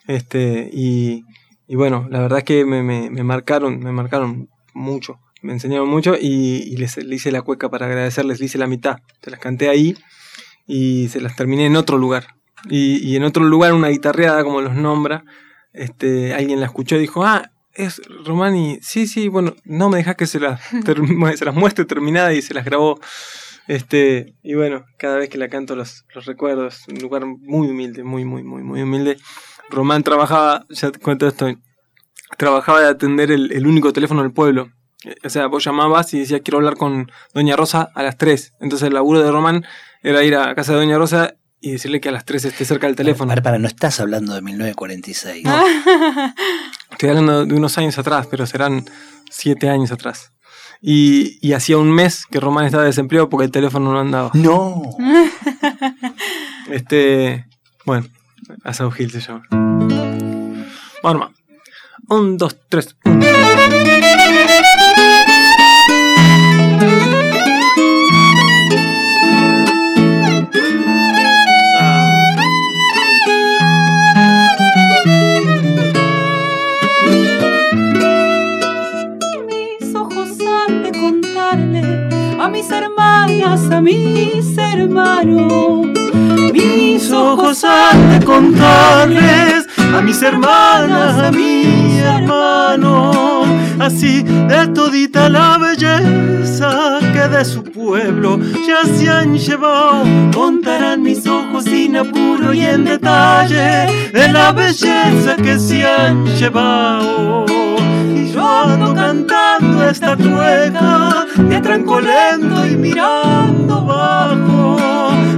Este, 0.07 0.71
y, 0.73 1.25
y 1.67 1.75
bueno, 1.75 2.07
la 2.11 2.21
verdad 2.21 2.39
es 2.39 2.45
que 2.45 2.65
me, 2.65 2.83
me- 2.83 3.11
me 3.11 3.23
marcaron, 3.25 3.81
me 3.81 3.91
marcaron 3.93 4.49
mucho, 4.73 5.19
me 5.43 5.53
enseñaron 5.53 5.89
mucho 5.89 6.15
y, 6.19 6.63
y 6.65 6.77
les, 6.77 6.97
le 6.99 7.15
hice 7.17 7.33
la 7.33 7.43
cueca 7.43 7.69
para 7.69 7.87
agradecerles, 7.87 8.39
le 8.39 8.47
hice 8.47 8.59
la 8.59 8.67
mitad, 8.69 8.99
se 9.23 9.31
las 9.31 9.41
canté 9.41 9.69
ahí 9.69 9.97
y 10.69 11.09
se 11.09 11.21
las 11.21 11.35
terminé 11.35 11.67
en 11.67 11.75
otro 11.75 11.99
lugar. 11.99 12.37
Y, 12.71 12.99
y 12.99 13.17
en 13.17 13.25
otro 13.25 13.43
lugar, 13.45 13.73
una 13.73 13.89
guitarreada, 13.89 14.45
como 14.45 14.61
los 14.61 14.75
nombra, 14.75 15.25
este, 15.73 16.35
alguien 16.35 16.61
la 16.61 16.67
escuchó 16.67 16.97
y 16.97 17.01
dijo, 17.01 17.25
ah, 17.25 17.51
es 17.73 18.03
Romani, 18.25 18.79
sí, 18.83 19.07
sí, 19.07 19.29
bueno, 19.29 19.55
no 19.65 19.89
me 19.89 19.99
dejas 19.99 20.17
que 20.17 20.27
se 20.27 20.39
las, 20.41 20.61
se 21.37 21.45
las 21.45 21.55
muestre 21.55 21.85
terminada 21.85 22.33
y 22.35 22.43
se 22.43 22.55
las 22.55 22.65
grabó. 22.65 23.01
Este, 23.67 24.35
y 24.43 24.55
bueno, 24.55 24.85
cada 24.99 25.17
vez 25.17 25.29
que 25.29 25.39
la 25.39 25.49
canto 25.49 25.77
los, 25.77 26.05
los 26.15 26.25
recuerdo, 26.27 26.67
es 26.67 26.87
un 26.89 26.99
lugar 26.99 27.25
muy 27.27 27.69
humilde, 27.69 28.03
muy, 28.03 28.25
muy, 28.25 28.43
muy, 28.43 28.63
muy 28.63 28.83
humilde. 28.83 29.17
Román 29.71 30.03
trabajaba, 30.03 30.67
ya 30.71 30.91
te 30.91 30.99
cuento 30.99 31.27
esto, 31.29 31.47
trabajaba 32.37 32.81
de 32.81 32.89
atender 32.89 33.31
el, 33.31 33.53
el 33.53 33.67
único 33.67 33.93
teléfono 33.93 34.23
del 34.23 34.33
pueblo. 34.33 34.71
Eh, 35.05 35.15
O 35.25 35.29
sea, 35.29 35.47
vos 35.47 35.65
llamabas 35.65 36.13
y 36.15 36.21
decías 36.21 36.41
quiero 36.43 36.59
hablar 36.59 36.75
con 36.75 37.11
Doña 37.35 37.57
Rosa 37.57 37.89
a 37.95 38.03
las 38.03 38.17
3. 38.17 38.55
Entonces 38.61 38.89
el 38.89 38.95
laburo 38.95 39.23
de 39.23 39.31
Román 39.31 39.65
era 40.03 40.23
ir 40.25 40.35
a 40.37 40.55
casa 40.55 40.73
de 40.73 40.79
Doña 40.79 40.99
Rosa 40.99 41.35
y 41.61 41.73
decirle 41.73 42.01
que 42.01 42.09
a 42.09 42.13
las 42.13 42.25
3 42.25 42.45
esté 42.47 42.65
cerca 42.65 42.87
del 42.87 42.97
teléfono. 42.97 43.31
Para, 43.31 43.43
para, 43.43 43.59
no 43.59 43.67
estás 43.67 44.01
hablando 44.01 44.35
de 44.35 44.43
1946. 44.43 45.45
Estoy 46.91 47.09
hablando 47.09 47.47
de 47.47 47.55
unos 47.55 47.77
años 47.79 47.99
atrás, 47.99 48.27
pero 48.31 48.47
serán 48.47 48.85
7 49.31 49.69
años 49.69 49.93
atrás. 49.93 50.33
Y, 50.81 51.39
y 51.47 51.55
hacía 51.55 51.79
un 51.79 51.93
mes 51.93 52.25
que 52.31 52.39
Román 52.39 52.67
estaba 52.67 52.85
desempleado 52.85 53.29
porque 53.29 53.47
el 53.47 53.51
teléfono 53.51 53.93
no 53.93 54.01
andaba. 54.01 54.31
No. 54.35 54.83
Este, 56.71 57.47
bueno, 57.87 58.07
a 58.63 58.75
South 58.75 58.93
Hill 58.99 59.11
se 59.11 59.21
llama. 59.21 59.43
Vamos, 59.51 60.13
nomás. 61.03 61.31
Un, 62.11 62.37
dos, 62.37 62.59
tres. 62.69 62.95
un. 63.07 63.23
A 83.49 83.81
mis 83.81 84.59
hermanos. 84.59 85.87
Mis 86.53 87.11
ojos 87.11 87.65
han 87.65 88.11
de 88.11 88.25
contarles 88.25 89.67
a 89.95 90.03
mis 90.03 90.21
hermanas, 90.23 91.15
a 91.25 91.31
mis 91.31 91.99
hermanos, 92.03 93.47
así 93.79 94.23
de 94.23 94.69
todita 94.69 95.29
la 95.31 95.57
belleza 95.57 96.99
que 97.13 97.29
de 97.29 97.45
su 97.45 97.63
pueblo 97.65 98.39
ya 98.67 98.85
se 98.85 99.09
han 99.09 99.39
llevado. 99.39 100.05
Contarán 100.35 101.03
mis 101.03 101.27
ojos 101.27 101.65
sin 101.65 101.97
apuro 101.97 102.53
y 102.53 102.61
en 102.61 102.85
detalle 102.85 104.11
de 104.13 104.29
la 104.31 104.53
belleza 104.53 105.37
que 105.37 105.59
se 105.59 105.87
han 105.87 106.27
llevado. 106.37 107.58
Yo 108.27 108.47
ando 108.47 108.95
cantando 108.95 109.85
esta 109.89 110.17
cueca 110.17 111.27
de 111.37 111.61
tranco 111.61 112.01
lento 112.01 112.67
y 112.67 112.77
mirando 112.77 113.85
bajo 113.85 114.77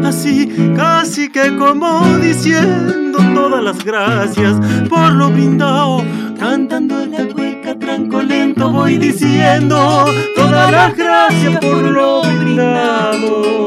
así, 0.05 0.73
casi 0.77 1.31
que 1.31 1.57
como 1.57 2.03
diciendo 2.19 3.19
todas 3.35 3.63
las 3.63 3.85
gracias 3.85 4.57
por 4.89 5.13
lo 5.13 5.31
brindado. 5.31 6.03
Cantando 6.39 7.05
la 7.07 7.27
cueca 7.29 7.79
tranco 7.79 8.23
lento 8.23 8.71
voy 8.71 8.97
diciendo 8.99 10.07
todas 10.35 10.73
las 10.73 10.97
gracias 10.97 11.59
por 11.59 11.83
lo 11.83 12.23
brindado. 12.23 13.61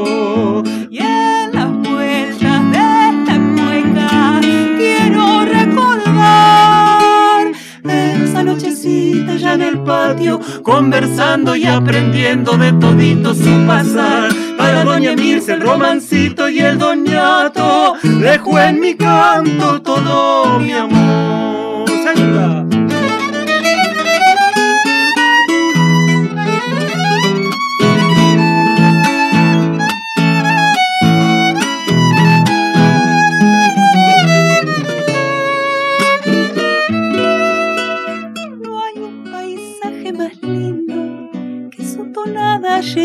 En 9.54 9.62
el 9.62 9.78
patio, 9.80 10.40
conversando 10.62 11.54
y 11.56 11.64
aprendiendo 11.66 12.56
de 12.56 12.72
todito 12.72 13.34
su 13.34 13.66
pasar. 13.66 14.30
Para 14.58 14.84
doña 14.84 15.14
Mirce 15.14 15.54
el 15.54 15.60
romancito 15.60 16.48
y 16.48 16.58
el 16.58 16.78
doñato, 16.78 17.94
dejo 18.02 18.58
en 18.58 18.80
mi 18.80 18.94
canto 18.94 19.80
todo 19.80 20.58
mi 20.58 20.72
amor. 20.72 21.14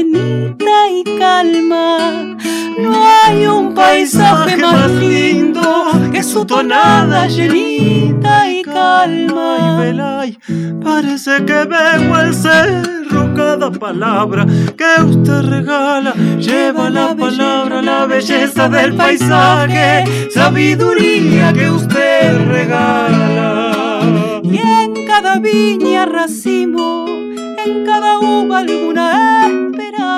Llenita 0.04 0.90
y 0.92 1.04
calma. 1.18 2.38
No 2.78 3.06
hay 3.06 3.46
un 3.46 3.74
paisaje 3.74 4.56
más 4.58 4.90
lindo 4.92 5.92
que 6.12 6.24
su 6.24 6.46
tonada 6.46 7.28
llenita 7.28 8.50
y 8.50 8.62
calma. 8.64 10.26
Parece 10.84 11.44
que 11.46 11.66
veo 11.66 12.20
el 12.22 12.34
cerro, 12.34 13.34
cada 13.36 13.70
palabra 13.72 14.46
que 14.78 15.04
usted 15.04 15.42
regala 15.42 16.14
lleva 16.38 16.90
la 16.90 17.16
palabra, 17.16 17.82
la 17.82 18.06
belleza 18.06 18.70
del 18.70 18.96
paisaje, 18.96 20.06
sabiduría 20.34 21.52
que 21.54 21.70
usted 21.70 22.48
regala. 22.48 24.02
Y 24.44 24.58
en 24.58 25.06
cada 25.06 25.40
viña 25.40 26.06
racimo, 26.06 27.06
en 27.08 27.86
cada 27.86 28.20
uva 28.20 28.60
alguna 28.60 29.69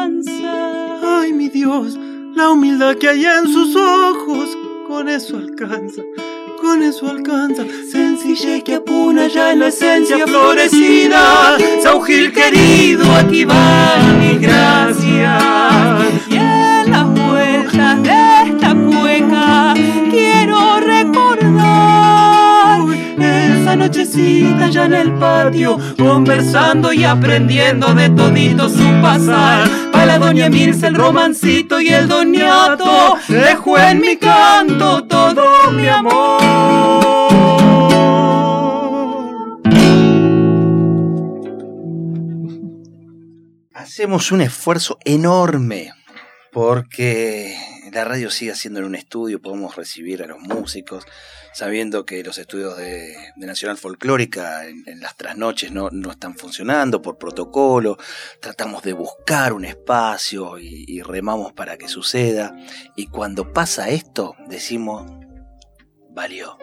esperanza. 0.01 1.21
Ay, 1.21 1.33
mi 1.33 1.49
Dios, 1.49 1.97
la 2.35 2.49
humildad 2.49 2.95
que 2.95 3.09
hay 3.09 3.25
en 3.25 3.47
sus 3.47 3.75
ojos, 3.75 4.57
con 4.87 5.09
eso 5.09 5.37
alcanza. 5.37 6.01
Con 6.61 6.83
eso 6.83 7.09
alcanza, 7.09 7.63
sencillez 7.91 8.63
que 8.63 8.75
apuna 8.75 9.27
ya 9.27 9.51
en 9.51 9.59
la 9.59 9.67
esencia 9.67 10.27
florecida. 10.27 11.57
Saugil 11.81 12.31
querido, 12.31 13.03
aquí 13.15 13.45
va 13.45 13.97
mi 14.19 14.37
gracias. 14.37 15.43
Y 16.29 16.35
en 16.35 16.91
las 16.91 17.07
vueltas 17.09 18.03
de 18.03 18.43
esta 18.45 18.75
cueca 18.75 19.73
quiero 20.11 20.79
recordar 20.81 22.01
esa 23.19 23.75
nochecita 23.75 24.69
ya 24.69 24.85
en 24.85 24.93
el 24.93 25.13
patio, 25.13 25.79
conversando 25.97 26.93
y 26.93 27.03
aprendiendo 27.03 27.93
de 27.95 28.09
todito 28.09 28.69
su 28.69 29.01
pasar. 29.01 29.90
La 30.05 30.17
doña 30.17 30.49
Mirce 30.49 30.87
el 30.87 30.95
romancito 30.95 31.79
y 31.79 31.89
el 31.89 32.07
doñato, 32.07 33.17
dejo 33.27 33.77
en 33.77 34.01
mi 34.01 34.17
canto 34.17 35.05
todo 35.05 35.71
mi 35.71 35.87
amor. 35.87 36.41
Hacemos 43.73 44.31
un 44.31 44.41
esfuerzo 44.41 44.97
enorme 45.05 45.93
porque 46.51 47.55
la 47.91 48.05
radio 48.05 48.29
siga 48.29 48.55
siendo 48.55 48.79
en 48.79 48.85
un 48.85 48.95
estudio, 48.95 49.41
podemos 49.41 49.75
recibir 49.75 50.23
a 50.23 50.27
los 50.27 50.39
músicos, 50.39 51.05
sabiendo 51.53 52.05
que 52.05 52.23
los 52.23 52.37
estudios 52.37 52.77
de, 52.77 53.15
Nacional 53.35 53.77
Folclórica 53.77 54.65
en, 54.65 54.99
las 55.01 55.17
trasnoches 55.17 55.71
no, 55.71 55.89
no 55.91 56.11
están 56.11 56.35
funcionando 56.35 57.01
por 57.01 57.17
protocolo, 57.17 57.97
tratamos 58.39 58.83
de 58.83 58.93
buscar 58.93 59.53
un 59.53 59.65
espacio 59.65 60.57
y 60.59 61.01
remamos 61.01 61.53
para 61.53 61.77
que 61.77 61.87
suceda, 61.87 62.55
y 62.95 63.07
cuando 63.07 63.53
pasa 63.53 63.89
esto 63.89 64.35
decimos, 64.47 65.11
valió. 66.09 66.57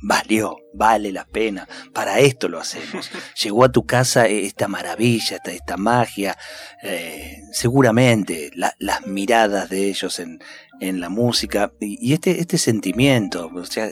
Valió, 0.00 0.56
vale 0.74 1.10
la 1.12 1.24
pena. 1.24 1.68
Para 1.92 2.20
esto 2.20 2.48
lo 2.48 2.58
hacemos. 2.60 3.10
Llegó 3.42 3.64
a 3.64 3.72
tu 3.72 3.84
casa 3.84 4.26
esta 4.28 4.68
maravilla, 4.68 5.36
esta, 5.36 5.52
esta 5.52 5.76
magia. 5.76 6.36
eh, 6.82 7.38
seguramente 7.52 8.50
la- 8.54 8.74
las 8.78 9.06
miradas 9.06 9.68
de 9.70 9.88
ellos 9.88 10.18
en, 10.20 10.38
en 10.80 11.00
la 11.00 11.08
música 11.08 11.72
y, 11.80 11.98
y 12.10 12.12
este, 12.12 12.40
este 12.40 12.58
sentimiento. 12.58 13.50
O 13.54 13.64
sea, 13.64 13.88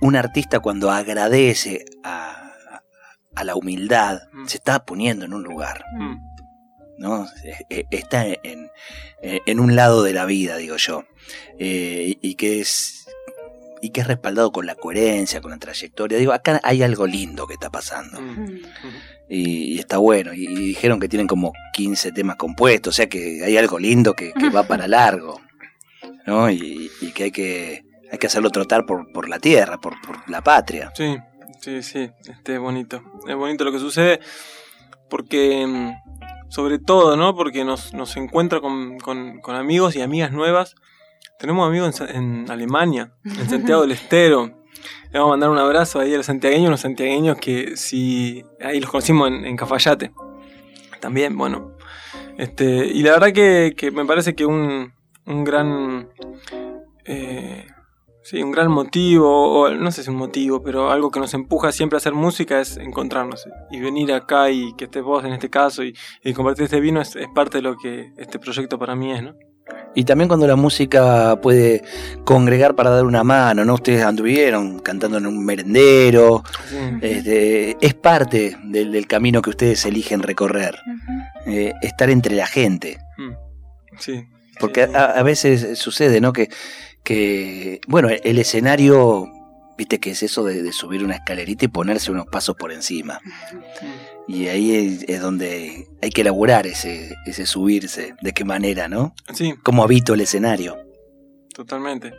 un 0.00 0.16
artista 0.16 0.60
cuando 0.60 0.90
agradece 0.90 1.84
a, 2.02 2.52
a 3.34 3.44
la 3.44 3.54
humildad 3.56 4.20
Mm. 4.32 4.46
se 4.46 4.56
está 4.58 4.84
poniendo 4.84 5.24
en 5.24 5.34
un 5.34 5.42
lugar. 5.42 5.84
Mm. 5.98 6.16
¿no? 6.98 7.26
Eh, 7.44 7.56
eh, 7.70 7.84
Está 7.90 8.24
en, 8.26 8.70
eh, 9.22 9.40
en 9.46 9.58
un 9.60 9.74
lado 9.76 10.02
de 10.04 10.12
la 10.12 10.24
vida, 10.26 10.56
digo 10.56 10.76
yo, 10.76 11.04
Eh, 11.58 12.16
y 12.22 12.34
que 12.36 12.60
es 12.60 13.06
y 13.84 13.90
que 13.90 14.00
es 14.02 14.06
respaldado 14.06 14.50
con 14.52 14.66
la 14.66 14.74
coherencia, 14.74 15.40
con 15.40 15.50
la 15.50 15.58
trayectoria. 15.58 16.18
Digo, 16.18 16.32
acá 16.32 16.60
hay 16.62 16.82
algo 16.82 17.06
lindo 17.06 17.46
que 17.46 17.54
está 17.54 17.70
pasando 17.70 18.20
Mm. 18.20 18.58
y, 19.28 19.74
y 19.74 19.78
está 19.78 19.98
bueno. 19.98 20.32
Y, 20.34 20.44
y 20.46 20.54
dijeron 20.54 21.00
que 21.00 21.08
tienen 21.08 21.26
como 21.26 21.52
15 21.72 22.12
temas 22.12 22.36
compuestos, 22.36 22.94
o 22.94 22.96
sea 22.96 23.08
que 23.08 23.42
hay 23.44 23.56
algo 23.56 23.78
lindo 23.78 24.14
que, 24.14 24.32
que 24.32 24.48
va 24.50 24.62
para 24.64 24.86
largo, 24.88 25.40
¿no? 26.26 26.50
Y, 26.50 26.90
y 27.00 27.12
que 27.12 27.24
hay 27.24 27.30
que 27.30 27.82
hay 28.12 28.18
que 28.18 28.26
hacerlo 28.28 28.50
trotar 28.50 28.86
por, 28.86 29.10
por 29.12 29.28
la 29.28 29.38
tierra, 29.40 29.78
por, 29.78 30.00
por 30.00 30.30
la 30.30 30.40
patria. 30.40 30.92
Sí, 30.94 31.16
sí, 31.60 31.82
sí, 31.82 32.10
este, 32.28 32.54
es 32.54 32.60
bonito. 32.60 33.02
Es 33.28 33.34
bonito 33.34 33.64
lo 33.64 33.72
que 33.72 33.80
sucede 33.80 34.20
porque, 35.10 35.66
mm, 35.66 35.92
sobre 36.48 36.78
todo, 36.78 37.16
¿no? 37.16 37.34
Porque 37.34 37.64
nos, 37.64 37.92
nos 37.92 38.16
encuentra 38.16 38.60
con, 38.60 38.98
con- 39.00 39.40
con 39.40 39.56
amigos 39.56 39.96
y 39.96 40.02
amigas 40.02 40.30
nuevas. 40.32 40.74
Tenemos 41.44 41.68
amigos 41.68 42.00
en, 42.00 42.50
Alemania, 42.50 43.12
en 43.22 43.50
Santiago 43.50 43.82
del 43.82 43.90
Estero. 43.90 44.46
Le 45.12 45.18
vamos 45.18 45.26
a 45.26 45.30
mandar 45.32 45.50
un 45.50 45.58
abrazo 45.58 46.00
ahí 46.00 46.14
a 46.14 46.16
los 46.16 46.24
santiagueños, 46.24 46.68
unos 46.68 46.80
santiagueños 46.80 47.36
que 47.36 47.76
si 47.76 48.42
ahí 48.62 48.80
los 48.80 48.88
conocimos 48.88 49.28
en, 49.28 49.44
en 49.44 49.54
Cafayate. 49.54 50.10
También, 51.00 51.36
bueno. 51.36 51.76
Este, 52.38 52.86
y 52.86 53.02
la 53.02 53.10
verdad 53.10 53.34
que, 53.34 53.74
que 53.76 53.90
me 53.90 54.06
parece 54.06 54.34
que 54.34 54.46
un, 54.46 54.94
un 55.26 55.44
gran 55.44 56.08
eh, 57.04 57.66
Sí, 58.22 58.42
un 58.42 58.50
gran 58.50 58.70
motivo, 58.70 59.60
o 59.60 59.68
no 59.68 59.90
sé 59.90 60.02
si 60.02 60.08
un 60.08 60.16
motivo, 60.16 60.62
pero 60.62 60.90
algo 60.90 61.10
que 61.10 61.20
nos 61.20 61.34
empuja 61.34 61.72
siempre 61.72 61.98
a 61.98 61.98
hacer 61.98 62.14
música 62.14 62.58
es 62.58 62.78
encontrarnos. 62.78 63.46
Y 63.70 63.80
venir 63.80 64.14
acá 64.14 64.50
y 64.50 64.72
que 64.76 64.86
estés 64.86 65.02
vos 65.02 65.22
en 65.26 65.34
este 65.34 65.50
caso 65.50 65.84
y, 65.84 65.94
y 66.22 66.32
compartir 66.32 66.64
este 66.64 66.80
vino 66.80 67.02
es, 67.02 67.14
es 67.16 67.28
parte 67.34 67.58
de 67.58 67.62
lo 67.62 67.76
que 67.76 68.14
este 68.16 68.38
proyecto 68.38 68.78
para 68.78 68.96
mí 68.96 69.12
es, 69.12 69.22
¿no? 69.22 69.34
Y 69.94 70.04
también 70.04 70.28
cuando 70.28 70.46
la 70.46 70.56
música 70.56 71.38
puede 71.40 71.82
congregar 72.24 72.74
para 72.74 72.90
dar 72.90 73.04
una 73.04 73.22
mano, 73.24 73.64
¿no? 73.64 73.74
Ustedes 73.74 74.02
anduvieron 74.04 74.80
cantando 74.80 75.18
en 75.18 75.26
un 75.26 75.44
merendero, 75.44 76.42
Sí. 76.68 76.76
este, 77.00 77.76
es 77.80 77.94
parte 77.94 78.56
del, 78.64 78.90
del 78.92 79.06
camino 79.06 79.40
que 79.40 79.50
ustedes 79.50 79.84
eligen 79.86 80.22
recorrer, 80.22 80.76
eh, 81.46 81.72
estar 81.82 82.10
entre 82.10 82.34
la 82.34 82.46
gente. 82.46 82.98
Mm. 83.18 83.32
Sí. 83.98 84.24
Porque 84.58 84.82
a, 84.82 85.04
a 85.04 85.22
veces 85.22 85.78
sucede, 85.78 86.20
¿no? 86.20 86.32
Que, 86.32 86.48
que, 87.02 87.80
bueno, 87.86 88.08
el 88.08 88.38
escenario, 88.38 89.28
viste 89.76 89.98
que 90.00 90.10
es 90.10 90.22
eso 90.22 90.44
de, 90.44 90.62
de 90.62 90.72
subir 90.72 91.04
una 91.04 91.14
escalerita 91.14 91.64
y 91.64 91.68
ponerse 91.68 92.10
unos 92.12 92.26
pasos 92.26 92.56
por 92.56 92.72
encima. 92.72 93.20
Y 94.28 94.46
ahí 94.48 94.74
es, 94.74 95.04
es 95.08 95.20
donde 95.20 95.86
hay 96.02 96.10
que 96.10 96.20
elaborar 96.22 96.66
ese, 96.66 97.14
ese 97.26 97.46
subirse, 97.46 98.14
de 98.22 98.32
qué 98.32 98.44
manera, 98.44 98.88
¿no? 98.88 99.14
Sí, 99.34 99.54
Cómo 99.62 99.82
habito 99.84 100.14
el 100.14 100.20
escenario. 100.22 100.76
totalmente. 101.54 102.14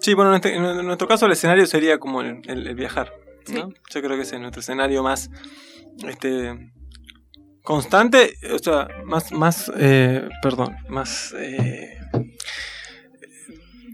Sí, 0.00 0.14
bueno, 0.14 0.30
en, 0.30 0.36
este- 0.36 0.54
en 0.54 0.86
nuestro 0.86 1.06
caso 1.06 1.26
el 1.26 1.32
escenario 1.32 1.66
sería 1.66 1.98
como 1.98 2.22
el, 2.22 2.40
el- 2.46 2.66
el 2.66 2.74
viajar. 2.74 3.12
¿no? 3.52 3.68
Yo 3.92 4.02
creo 4.02 4.16
que 4.16 4.22
ese 4.22 4.36
es 4.36 4.40
nuestro 4.40 4.60
escenario 4.60 5.02
más 5.02 5.30
este 6.06 6.72
constante, 7.62 8.34
o 8.54 8.58
sea, 8.58 8.88
más, 9.04 9.32
más 9.32 9.70
eh, 9.76 10.28
perdón, 10.42 10.76
más 10.88 11.34
eh, 11.38 11.98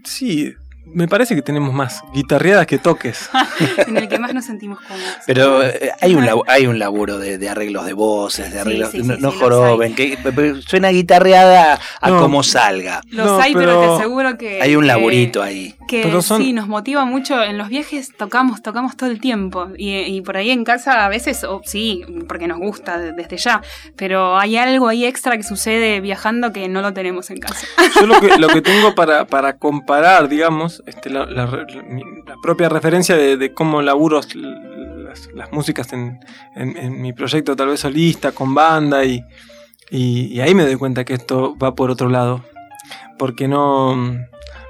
sí, 0.05 0.53
me 0.93 1.07
parece 1.07 1.35
que 1.35 1.41
tenemos 1.41 1.73
más 1.73 2.01
guitarreadas 2.13 2.65
que 2.67 2.77
toques. 2.77 3.29
en 3.87 3.97
el 3.97 4.07
que 4.07 4.19
más 4.19 4.33
nos 4.33 4.45
sentimos 4.45 4.79
cómodos. 4.81 5.03
Pero 5.25 5.63
eh, 5.63 5.91
hay 6.01 6.15
un 6.15 6.25
laburo, 6.25 6.49
hay 6.51 6.67
un 6.67 6.79
laburo 6.79 7.17
de, 7.19 7.37
de 7.37 7.49
arreglos 7.49 7.85
de 7.85 7.93
voces, 7.93 8.51
de 8.51 8.59
arreglos, 8.59 8.91
sí, 8.91 9.01
sí, 9.01 9.07
no, 9.07 9.15
sí, 9.15 9.21
no 9.21 9.27
los 9.31 9.39
joroben, 9.39 9.95
que 9.95 10.17
suena 10.65 10.89
guitarreada 10.89 11.79
a 12.01 12.09
No. 12.09 12.19
como 12.21 12.43
salga. 12.43 13.01
Los 13.09 13.25
No, 13.25 13.39
hay, 13.39 13.53
pero, 13.53 13.65
pero 13.79 13.81
te 13.81 13.95
aseguro 14.01 14.37
que. 14.37 14.61
Hay 14.61 14.75
un 14.75 14.81
que- 14.83 14.87
laburito 14.87 15.41
ahí. 15.43 15.75
Que 15.87 16.01
Pero 16.03 16.21
son- 16.21 16.41
sí, 16.41 16.51
nos 16.51 16.67
motiva 16.67 17.05
mucho. 17.05 17.41
En 17.43 17.57
los 17.57 17.69
viajes 17.69 18.11
tocamos, 18.17 18.61
tocamos 18.61 18.97
todo 18.97 19.09
el 19.09 19.21
tiempo. 19.21 19.69
Y, 19.77 19.95
y 19.99 20.21
por 20.21 20.35
ahí 20.35 20.51
en 20.51 20.65
casa 20.65 21.05
a 21.05 21.09
veces, 21.09 21.45
oh, 21.45 21.61
sí, 21.63 22.03
porque 22.27 22.47
nos 22.47 22.57
gusta 22.59 22.97
de- 22.97 23.13
desde 23.13 23.37
ya. 23.37 23.61
Pero 23.95 24.37
hay 24.37 24.57
algo 24.57 24.89
ahí 24.89 25.05
extra 25.05 25.37
que 25.37 25.43
sucede 25.43 26.01
viajando 26.01 26.51
que 26.51 26.67
no 26.67 26.81
lo 26.81 26.93
tenemos 26.93 27.29
en 27.29 27.39
casa. 27.39 27.65
Yo 27.99 28.05
lo 28.05 28.19
que, 28.19 28.37
lo 28.37 28.47
que 28.49 28.61
tengo 28.61 28.95
para, 28.95 29.27
para 29.27 29.57
comparar, 29.57 30.27
digamos, 30.27 30.76
este, 30.85 31.09
la, 31.09 31.25
propia 32.41 32.69
referencia 32.69 33.15
de, 33.15 33.53
cómo 33.53 33.81
laburo 33.81 34.21
las, 35.33 35.51
músicas 35.51 35.93
en, 35.93 36.19
mi 37.01 37.13
proyecto 37.13 37.55
tal 37.55 37.69
vez 37.69 37.79
solista, 37.79 38.31
con 38.31 38.53
banda, 38.53 39.03
y, 39.03 39.23
y, 39.89 40.39
ahí 40.39 40.53
me 40.53 40.65
doy 40.65 40.75
cuenta 40.75 41.05
que 41.05 41.13
esto 41.13 41.57
va 41.57 41.75
por 41.75 41.91
otro 41.91 42.09
lado. 42.09 42.43
Porque 43.17 43.47
no... 43.47 43.95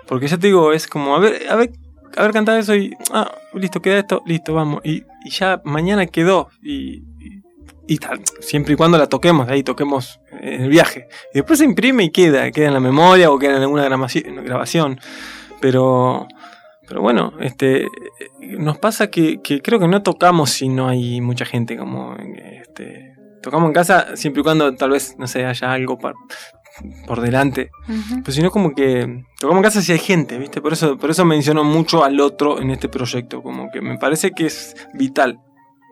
Porque 0.08 0.28
ya 0.28 0.38
te 0.38 0.48
digo, 0.48 0.72
es 0.72 0.88
como, 0.88 1.16
a 1.16 1.20
ver, 1.20 1.50
a 1.50 1.56
ver, 1.56 1.72
a 2.16 2.22
ver 2.22 2.32
cantar 2.32 2.58
eso 2.60 2.76
y... 2.76 2.96
Ah, 3.12 3.32
listo, 3.54 3.82
queda 3.82 4.00
esto, 4.00 4.24
listo, 4.26 4.54
vamos. 4.54 4.82
Y, 4.86 5.04
ya 5.30 5.62
mañana 5.66 6.06
quedó. 6.06 6.50
Y, 6.64 7.04
y, 7.88 8.00
siempre 8.40 8.74
y 8.74 8.78
cuando 8.78 8.98
la 8.98 9.08
toquemos, 9.08 9.50
ahí 9.50 9.64
toquemos 9.64 10.22
en 10.32 10.64
el 10.64 10.70
viaje. 10.70 11.08
Y 11.34 11.40
después 11.40 11.60
se 11.60 11.66
imprime 11.66 12.06
y 12.06 12.10
queda, 12.12 12.52
queda 12.52 12.68
en 12.68 12.74
la 12.74 12.80
memoria 12.80 13.32
o 13.32 13.40
queda 13.40 13.58
en 13.58 13.64
alguna 13.64 13.84
grabación. 13.84 15.00
Pero, 15.62 16.28
pero 16.88 17.02
bueno, 17.02 17.34
este, 17.40 17.88
nos 18.58 18.78
pasa 18.78 19.08
que, 19.10 19.42
que 19.42 19.62
creo 19.62 19.80
que 19.80 19.88
no 19.88 20.04
tocamos 20.04 20.52
si 20.52 20.70
no 20.70 20.88
hay 20.88 21.22
mucha 21.22 21.46
gente. 21.46 21.78
Como, 21.78 22.16
este, 22.16 23.16
tocamos 23.42 23.68
en 23.68 23.74
casa 23.74 24.16
siempre 24.16 24.42
y 24.42 24.44
cuando 24.44 24.76
tal 24.76 24.92
vez, 24.92 25.16
no 25.18 25.28
sé, 25.28 25.46
haya 25.46 25.72
algo 25.72 25.98
por 25.98 27.22
delante. 27.22 27.72
Ujú. 27.88 28.22
Pero 28.24 28.32
si 28.32 28.42
no, 28.42 28.52
como 28.52 28.76
que 28.76 29.24
tocamos 29.40 29.60
en 29.60 29.64
casa 29.64 29.82
si 29.82 29.92
hay 29.92 30.00
gente, 30.00 30.38
¿viste? 30.38 30.62
Por 30.62 30.74
eso, 30.74 30.98
por 30.98 31.10
eso 31.10 31.26
menciono 31.26 31.64
mucho 31.64 32.04
al 32.04 32.20
otro 32.20 32.62
en 32.62 32.72
este 32.72 32.90
proyecto. 32.90 33.42
Como 33.42 33.70
que 33.72 33.82
me 33.82 33.98
parece 33.98 34.32
que 34.32 34.46
es 34.46 34.76
vital, 34.94 35.40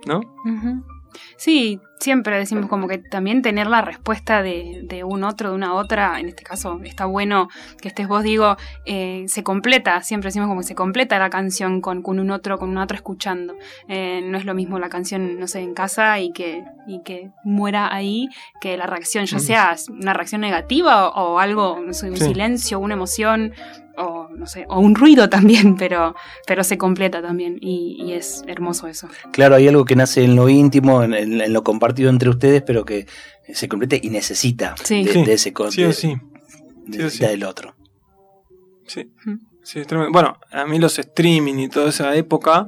¿no? 0.05 0.19
Ujú. 0.19 0.94
Sí, 1.37 1.79
siempre 1.99 2.37
decimos 2.37 2.67
como 2.67 2.87
que 2.87 2.97
también 2.97 3.41
tener 3.41 3.67
la 3.67 3.81
respuesta 3.81 4.41
de, 4.41 4.81
de 4.83 5.03
un 5.03 5.23
otro, 5.23 5.49
de 5.49 5.55
una 5.55 5.73
otra, 5.73 6.19
en 6.19 6.27
este 6.27 6.43
caso 6.43 6.79
está 6.83 7.05
bueno 7.05 7.49
que 7.81 7.87
estés 7.89 8.07
vos, 8.07 8.23
digo, 8.23 8.57
eh, 8.85 9.25
se 9.27 9.43
completa, 9.43 10.01
siempre 10.01 10.27
decimos 10.29 10.47
como 10.47 10.61
que 10.61 10.67
se 10.67 10.75
completa 10.75 11.17
la 11.19 11.29
canción 11.29 11.81
con, 11.81 12.01
con 12.01 12.19
un 12.19 12.31
otro, 12.31 12.57
con 12.57 12.69
una 12.69 12.83
otra 12.83 12.95
escuchando. 12.97 13.55
Eh, 13.87 14.21
no 14.23 14.37
es 14.37 14.45
lo 14.45 14.53
mismo 14.53 14.79
la 14.79 14.89
canción, 14.89 15.39
no 15.39 15.47
sé, 15.47 15.59
en 15.61 15.73
casa 15.73 16.19
y 16.19 16.31
que, 16.31 16.63
y 16.87 17.01
que 17.03 17.31
muera 17.43 17.93
ahí, 17.93 18.29
que 18.61 18.77
la 18.77 18.85
reacción, 18.87 19.25
ya 19.25 19.39
sea 19.39 19.75
una 19.89 20.13
reacción 20.13 20.41
negativa 20.41 21.09
o, 21.09 21.33
o 21.33 21.39
algo, 21.39 21.79
no 21.85 21.93
sé, 21.93 22.09
un 22.09 22.17
Sí. 22.17 22.25
silencio, 22.25 22.79
una 22.79 22.93
emoción, 22.93 23.53
o 23.97 24.27
no 24.35 24.45
sé, 24.47 24.65
o 24.69 24.79
un 24.79 24.95
ruido 24.95 25.29
también, 25.29 25.75
pero, 25.77 26.15
pero 26.47 26.63
se 26.63 26.77
completa 26.77 27.21
también 27.21 27.57
y, 27.61 27.97
y 28.03 28.13
es 28.13 28.43
hermoso 28.47 28.87
eso. 28.87 29.07
Claro, 29.31 29.55
hay 29.55 29.67
algo 29.67 29.85
que 29.85 29.95
nace 29.95 30.23
en 30.23 30.35
lo 30.35 30.49
íntimo, 30.49 31.03
en, 31.03 31.13
en- 31.13 31.41
en 31.41 31.53
lo 31.53 31.63
compartido 31.63 32.09
entre 32.09 32.29
ustedes, 32.29 32.61
pero 32.63 32.83
que 32.85 33.07
se 33.53 33.67
complete 33.67 33.99
y 34.01 34.09
necesita 34.09 34.75
Sí. 34.83 35.03
de, 35.03 35.13
Sí, 35.13 35.23
de 35.23 35.33
ese 35.33 35.53
con- 35.53 35.71
Sí 35.71 35.83
o 35.83 35.93
sí. 35.93 36.15
necesita 36.87 37.25
sí. 37.27 37.31
del 37.31 37.43
otro. 37.43 37.75
Sí, 38.87 39.11
Mm. 39.25 39.35
sí, 39.63 39.79
es 39.79 39.87
tremendo. 39.87 40.11
Bueno, 40.11 40.37
a 40.51 40.65
mí 40.65 40.77
los 40.79 40.97
streaming 40.99 41.55
y 41.59 41.69
toda 41.69 41.89
esa 41.89 42.15
época 42.15 42.67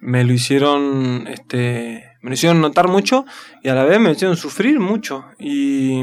me 0.00 0.22
lo 0.24 0.32
hicieron, 0.32 1.26
este, 1.28 2.04
me 2.20 2.30
lo 2.30 2.34
hicieron 2.34 2.60
notar 2.60 2.88
mucho 2.88 3.24
y 3.62 3.68
a 3.68 3.74
la 3.74 3.84
vez 3.84 3.98
me 4.00 4.12
hicieron 4.12 4.36
sufrir 4.36 4.78
mucho. 4.78 5.24
Y, 5.38 6.02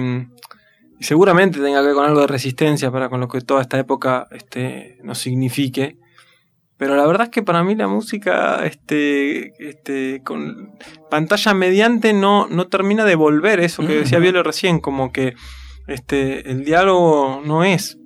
y 1.02 1.04
seguramente 1.04 1.60
tenga 1.60 1.82
que 1.82 1.88
ver 1.88 1.96
con 1.96 2.06
algo 2.06 2.22
de 2.22 2.28
resistencia 2.28 2.92
para 2.92 3.10
con 3.10 3.20
lo 3.22 3.28
que 3.28 3.42
toda 3.42 3.64
esta 3.64 3.80
época 3.80 4.28
este, 4.30 5.00
nos 5.02 5.18
signifique. 5.18 5.98
Pero 6.78 6.96
la 6.96 7.08
verdad 7.08 7.24
es 7.24 7.30
que 7.30 7.42
para 7.42 7.64
mí 7.64 7.74
la 7.74 7.88
música 7.88 8.64
este, 8.68 9.52
este, 9.68 10.22
con 10.24 10.78
pantalla 11.10 11.56
mediante 11.56 12.14
no, 12.14 12.48
no 12.50 12.68
termina 12.68 13.04
de 13.04 13.16
volver 13.16 13.62
eso 13.62 13.82
que 13.82 13.96
decía 13.96 14.20
Ujú. 14.20 14.26
Bielo 14.26 14.44
recién, 14.44 14.80
como 14.80 15.12
que 15.12 15.34
este, 15.88 16.52
el 16.52 16.66
diálogo 16.66 17.42
no 17.44 17.64
es. 17.64 17.98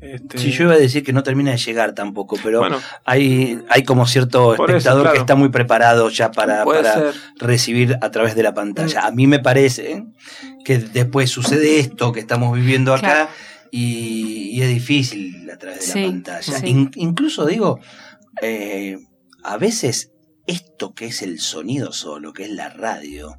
Este, 0.00 0.38
Sí, 0.38 0.50
yo 0.52 0.64
iba 0.64 0.74
a 0.74 0.78
decir 0.78 1.02
que 1.04 1.12
no 1.12 1.22
termina 1.22 1.50
de 1.50 1.58
llegar 1.58 1.94
tampoco, 1.94 2.36
pero 2.42 2.60
bueno, 2.60 2.78
hay, 3.04 3.60
hay 3.68 3.82
como 3.84 4.06
cierto 4.06 4.54
eso, 4.54 4.64
espectador 4.66 5.02
claro. 5.02 5.14
que 5.14 5.20
está 5.20 5.34
muy 5.34 5.50
preparado 5.50 6.08
ya 6.08 6.30
para, 6.30 6.64
para 6.64 7.12
recibir 7.36 7.98
a 8.00 8.10
través 8.10 8.34
de 8.34 8.42
la 8.42 8.54
pantalla. 8.54 9.02
Mm. 9.02 9.06
A 9.06 9.10
mí 9.10 9.26
me 9.26 9.38
parece 9.40 10.06
que 10.64 10.78
después 10.78 11.28
sucede 11.30 11.78
esto 11.80 12.12
que 12.12 12.20
estamos 12.20 12.54
viviendo 12.56 12.94
acá 12.94 13.00
Claro. 13.00 13.30
y, 13.70 14.50
y 14.52 14.62
es 14.62 14.68
difícil 14.68 15.50
a 15.50 15.56
través 15.58 15.80
de 15.80 15.86
Sí, 15.92 16.00
la 16.00 16.06
pantalla. 16.08 16.58
sí. 16.58 16.66
In- 16.66 16.90
incluso 16.94 17.44
digo, 17.46 17.78
eh, 18.42 18.96
a 19.44 19.56
veces 19.58 20.12
esto 20.46 20.94
que 20.94 21.06
es 21.06 21.22
el 21.22 21.40
sonido 21.40 21.92
solo, 21.92 22.32
que 22.32 22.44
es 22.44 22.50
la 22.50 22.68
radio, 22.70 23.38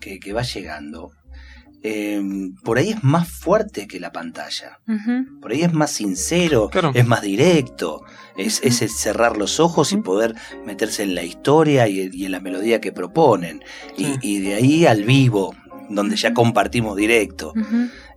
que, 0.00 0.18
que 0.20 0.32
va 0.32 0.42
llegando, 0.42 1.10
eh, 1.82 2.20
por 2.64 2.78
ahí 2.78 2.90
es 2.90 3.02
más 3.04 3.28
fuerte 3.28 3.86
que 3.86 4.00
la 4.00 4.12
pantalla. 4.12 4.80
Por 5.40 5.52
ahí 5.52 5.62
es 5.62 5.72
más 5.72 5.90
sincero, 5.90 6.68
Claro. 6.70 6.92
es 6.94 7.06
más 7.06 7.22
directo, 7.22 8.02
es, 8.36 8.60
es 8.62 8.82
el 8.82 8.90
cerrar 8.90 9.36
los 9.36 9.60
ojos 9.60 9.92
y 9.92 9.96
poder 9.98 10.34
meterse 10.66 11.02
en 11.02 11.14
la 11.14 11.22
historia 11.22 11.88
y, 11.88 12.10
y 12.12 12.26
en 12.26 12.32
la 12.32 12.40
melodía 12.40 12.80
que 12.80 12.92
proponen. 12.92 13.62
Y, 13.96 14.04
Sí. 14.04 14.14
y 14.22 14.38
de 14.40 14.54
ahí 14.54 14.86
al 14.86 15.04
vivo, 15.04 15.54
donde 15.88 16.16
ya 16.16 16.32
compartimos 16.34 16.96
directo. 16.96 17.52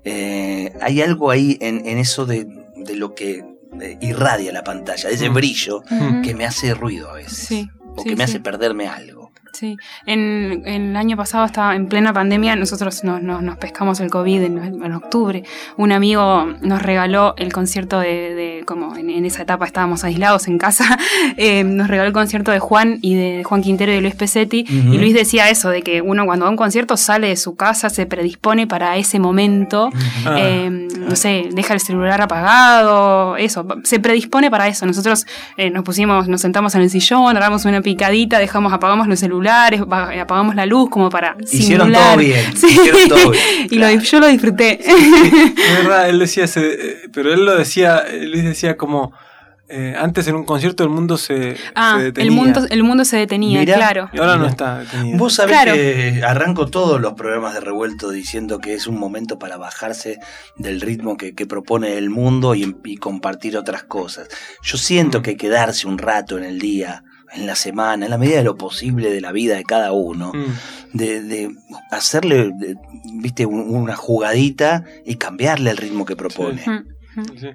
Eh, 0.04 0.73
hay 0.82 1.02
algo 1.02 1.32
ahí 1.32 1.58
en, 1.62 1.86
en 1.88 1.97
eso 1.97 2.26
de, 2.26 2.45
de 2.76 2.95
lo 2.95 3.15
que 3.15 3.43
eh, 3.82 3.97
irradia 4.02 4.52
la 4.52 4.63
pantalla, 4.63 5.10
de 5.10 5.15
ese 5.15 5.30
brillo 5.30 5.82
que 6.23 6.36
me 6.36 6.45
hace 6.45 6.73
ruido 6.73 7.10
a 7.10 7.13
veces. 7.13 7.38
Sí, 7.47 7.69
o 7.95 8.02
sí, 8.04 8.10
que 8.10 8.15
me 8.15 8.26
sí. 8.28 8.32
hace 8.32 8.39
perderme 8.41 8.88
algo. 8.88 9.22
Sí, 9.53 9.77
en, 10.07 10.63
en 10.65 10.89
el 10.89 10.95
año 10.95 11.15
pasado 11.15 11.45
estaba 11.45 11.75
en 11.75 11.87
plena 11.87 12.11
pandemia, 12.11 12.55
nosotros 12.55 13.03
nos, 13.03 13.21
nos, 13.21 13.43
nos 13.43 13.55
pescamos 13.57 13.99
el 13.99 14.09
COVID 14.09 14.41
en, 14.41 14.57
en 14.83 14.93
octubre. 14.93 15.43
Un 15.77 15.91
amigo 15.91 16.47
nos 16.61 16.81
regaló 16.81 17.35
el 17.37 17.53
concierto 17.53 17.99
de, 17.99 18.33
de- 18.33 18.63
como 18.65 18.95
en, 18.97 19.11
en 19.11 19.25
esa 19.25 19.43
etapa 19.43 19.65
estábamos 19.67 20.03
aislados 20.03 20.47
en 20.47 20.57
casa, 20.57 20.97
eh, 21.37 21.63
nos 21.63 21.87
regaló 21.87 22.07
el 22.07 22.13
concierto 22.13 22.49
de 22.49 22.57
Juan 22.57 22.97
y 23.03 23.13
de 23.13 23.43
Juan 23.43 23.61
Quintero 23.61 23.91
y 23.91 23.95
de 23.95 24.01
Luis 24.01 24.15
Pesetti. 24.15 24.65
Y 24.67 24.97
Luis 24.97 25.13
decía 25.13 25.47
eso, 25.51 25.69
de 25.69 25.83
que 25.83 26.01
uno 26.01 26.25
cuando 26.25 26.45
va 26.45 26.49
a 26.49 26.51
un 26.51 26.57
concierto 26.57 26.97
sale 26.97 27.27
de 27.27 27.35
su 27.37 27.55
casa, 27.55 27.91
se 27.91 28.07
predispone 28.07 28.65
para 28.65 28.97
ese 28.97 29.19
momento. 29.19 29.91
Ah, 30.25 30.35
Eh, 30.39 30.69
no 30.97 31.15
sé, 31.15 31.49
deja 31.51 31.73
el 31.75 31.79
celular 31.79 32.21
apagado, 32.21 33.37
eso, 33.37 33.67
se 33.83 33.99
predispone 33.99 34.49
para 34.49 34.67
eso. 34.67 34.85
Nosotros 34.87 35.27
eh, 35.57 35.69
nos 35.69 35.83
pusimos, 35.83 36.27
nos 36.27 36.41
sentamos 36.41 36.73
en 36.75 36.81
el 36.81 36.89
sillón, 36.89 37.27
agarramos 37.37 37.65
una 37.65 37.81
picadita, 37.81 38.39
dejamos, 38.39 38.73
apagamos 38.73 39.07
los 39.07 39.19
celulares, 39.19 39.42
apagamos 39.49 40.56
la 40.56 40.65
luz 40.65 40.89
como 40.89 41.10
para 41.10 41.36
Hicieron 41.39 41.88
simular. 41.88 42.10
todo 42.10 42.17
bien. 42.17 42.45
Sí. 42.58 42.67
hicieron 42.67 43.08
todo 43.10 43.32
bien, 43.32 43.43
y 43.71 43.75
lo- 43.77 43.89
yo 44.01 44.19
lo 44.19 44.27
disfruté. 44.27 44.79
Es 44.88 45.77
verdad, 45.84 46.10
él 46.10 46.19
decía, 46.19 46.45
eh, 46.56 46.97
pero 47.12 47.34
él 47.34 47.45
lo 47.45 47.56
decía, 47.56 48.03
Luis 48.21 48.43
decía 48.43 48.77
como, 48.77 49.13
eh, 49.69 49.95
antes 49.97 50.27
en 50.27 50.36
un 50.36 50.43
concierto 50.43 50.84
el 50.84 50.89
mundo 50.89 51.17
se, 51.17 51.56
ah, 51.73 51.95
se 51.97 52.03
detenía. 52.06 52.29
el 52.29 52.36
mundo, 52.36 52.62
el 52.69 52.84
mundo 52.84 53.06
se 53.06 53.17
detenía, 53.17 53.60
Mirá. 53.62 53.75
claro. 53.75 54.10
Y 54.13 54.19
ahora 54.19 54.36
no 54.36 54.45
está 54.45 54.79
detenido. 54.79 55.17
Vos 55.17 55.34
sabés 55.36 55.56
Claro. 55.56 55.73
que 55.73 56.21
arranco 56.23 56.67
todos 56.67 57.01
los 57.01 57.13
programas 57.13 57.53
de 57.56 57.62
revuelto 57.62 58.12
diciendo 58.12 58.60
que 58.60 58.73
es 58.75 58.86
un 58.88 58.99
momento 58.99 59.39
para 59.39 59.58
bajarse 59.58 60.19
del 60.58 60.79
ritmo 60.82 61.17
que, 61.17 61.34
que 61.34 61.47
propone 61.47 61.97
el 61.97 62.10
mundo 62.12 62.53
y, 62.56 62.75
y 62.84 62.97
compartir 62.97 63.58
otras 63.58 63.84
cosas. 63.84 64.27
Yo 64.62 64.77
siento 64.77 65.21
que 65.23 65.38
quedarse 65.38 65.88
un 65.88 65.97
rato 65.97 66.38
en 66.38 66.43
el 66.43 66.60
día, 66.60 67.03
en 67.36 67.46
la 67.48 67.56
semana, 67.56 68.06
en 68.06 68.12
la 68.12 68.17
medida 68.17 68.38
de 68.38 68.43
lo 68.43 68.56
posible 68.58 69.12
de 69.12 69.22
la 69.22 69.32
vida 69.32 69.56
de 69.56 69.63
cada 69.63 69.91
uno, 69.91 70.32
Mm, 70.34 70.98
de, 70.98 71.22
de 71.24 71.56
hacerle, 71.91 72.52
de- 72.56 72.75
viste, 73.15 73.46
un- 73.46 73.75
una 73.75 73.96
jugadita 73.96 74.84
y 75.06 75.15
cambiarle 75.15 75.71
el 75.71 75.77
ritmo 75.77 76.06
que 76.06 76.15
propone. 76.15 76.63
Sí. 77.40 77.50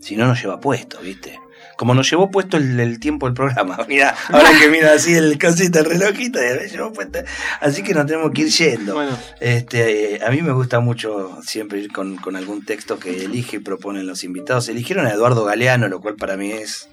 Si 0.00 0.16
no, 0.16 0.26
nos 0.26 0.40
lleva 0.42 0.60
puesto, 0.60 1.00
viste. 1.00 1.38
Como 1.76 1.92
nos 1.94 2.08
llevó 2.08 2.30
puesto 2.30 2.56
el, 2.56 2.78
el 2.78 3.00
tiempo 3.00 3.26
del 3.26 3.34
programa. 3.34 3.78
Mira, 3.88 4.14
ahora 4.28 4.50
que 4.60 4.68
mira 4.68 4.92
así 4.92 5.14
el 5.14 5.38
cosito, 5.40 5.80
el 5.80 5.86
relojito, 5.86 6.38
llevó 6.70 6.92
puesto. 6.92 7.18
Así 7.60 7.82
que 7.82 7.94
nos 7.94 8.06
tenemos 8.06 8.30
que 8.32 8.42
ir 8.42 8.48
yendo. 8.50 8.94
Bueno, 8.94 9.16
Este, 9.40 10.20
a 10.24 10.30
mí 10.30 10.40
me 10.42 10.52
gusta 10.52 10.78
mucho 10.80 11.38
siempre 11.42 11.80
ir 11.80 11.90
con, 11.90 12.16
con 12.16 12.36
algún 12.36 12.64
texto 12.64 12.98
que 13.00 13.24
elige 13.24 13.56
y 13.56 13.60
proponen 13.60 14.06
los 14.06 14.22
invitados. 14.22 14.68
Eligieron 14.68 15.06
a 15.06 15.10
Eduardo 15.12 15.44
Galeano, 15.44 15.88
lo 15.88 16.00
cual 16.00 16.14
para 16.16 16.36
mí 16.36 16.52
es 16.52 16.88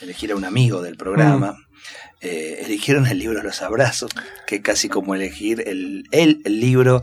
elegir 0.00 0.32
a 0.32 0.36
un 0.36 0.44
amigo 0.44 0.82
del 0.82 0.96
programa. 0.96 1.56
Eh, 2.20 2.62
eligieron 2.64 3.06
el 3.06 3.18
libro 3.18 3.42
Los 3.42 3.62
Abrazos, 3.62 4.10
que 4.46 4.62
casi 4.62 4.88
como 4.88 5.14
elegir 5.14 5.62
el, 5.66 6.04
el, 6.10 6.40
el 6.44 6.60
libro 6.60 7.02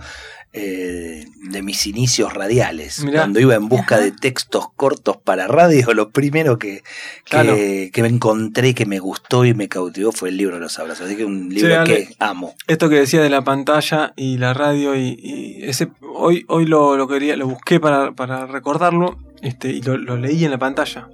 eh, 0.53 1.25
de 1.49 1.61
mis 1.61 1.85
inicios 1.87 2.33
radiales. 2.33 3.03
Mirá. 3.03 3.21
Cuando 3.21 3.39
iba 3.39 3.55
en 3.55 3.69
busca 3.69 3.95
Ajá. 3.95 4.03
de 4.03 4.11
textos 4.11 4.65
cortos 4.75 5.17
para 5.17 5.47
radio, 5.47 5.93
lo 5.93 6.09
primero 6.09 6.57
que, 6.59 6.77
que, 6.77 6.83
Claro. 7.29 7.55
que 7.55 8.01
me 8.01 8.07
encontré, 8.07 8.73
que 8.73 8.85
me 8.85 8.99
gustó 8.99 9.45
y 9.45 9.53
me 9.53 9.69
cautivó 9.69 10.11
fue 10.11 10.29
el 10.29 10.37
libro 10.37 10.59
los 10.59 10.77
abrazos. 10.79 11.05
Así 11.07 11.15
que 11.15 11.25
un 11.25 11.49
libro 11.53 11.79
Ale. 11.79 12.07
que 12.07 12.15
amo. 12.19 12.55
Esto 12.67 12.89
que 12.89 12.95
decía 12.95 13.21
de 13.21 13.29
la 13.29 13.43
pantalla 13.43 14.13
y 14.15 14.37
la 14.37 14.53
radio 14.53 14.95
y, 14.95 15.17
y 15.19 15.63
ese 15.63 15.87
hoy 16.15 16.43
hoy 16.47 16.65
lo, 16.65 16.97
lo 16.97 17.07
quería 17.07 17.35
lo 17.37 17.47
busqué 17.47 17.79
para, 17.79 18.11
para 18.11 18.45
recordarlo 18.45 19.17
este 19.41 19.69
y 19.69 19.81
lo, 19.81 19.97
lo 19.97 20.17
leí 20.17 20.43
en 20.45 20.51
la 20.51 20.57
pantalla 20.59 21.07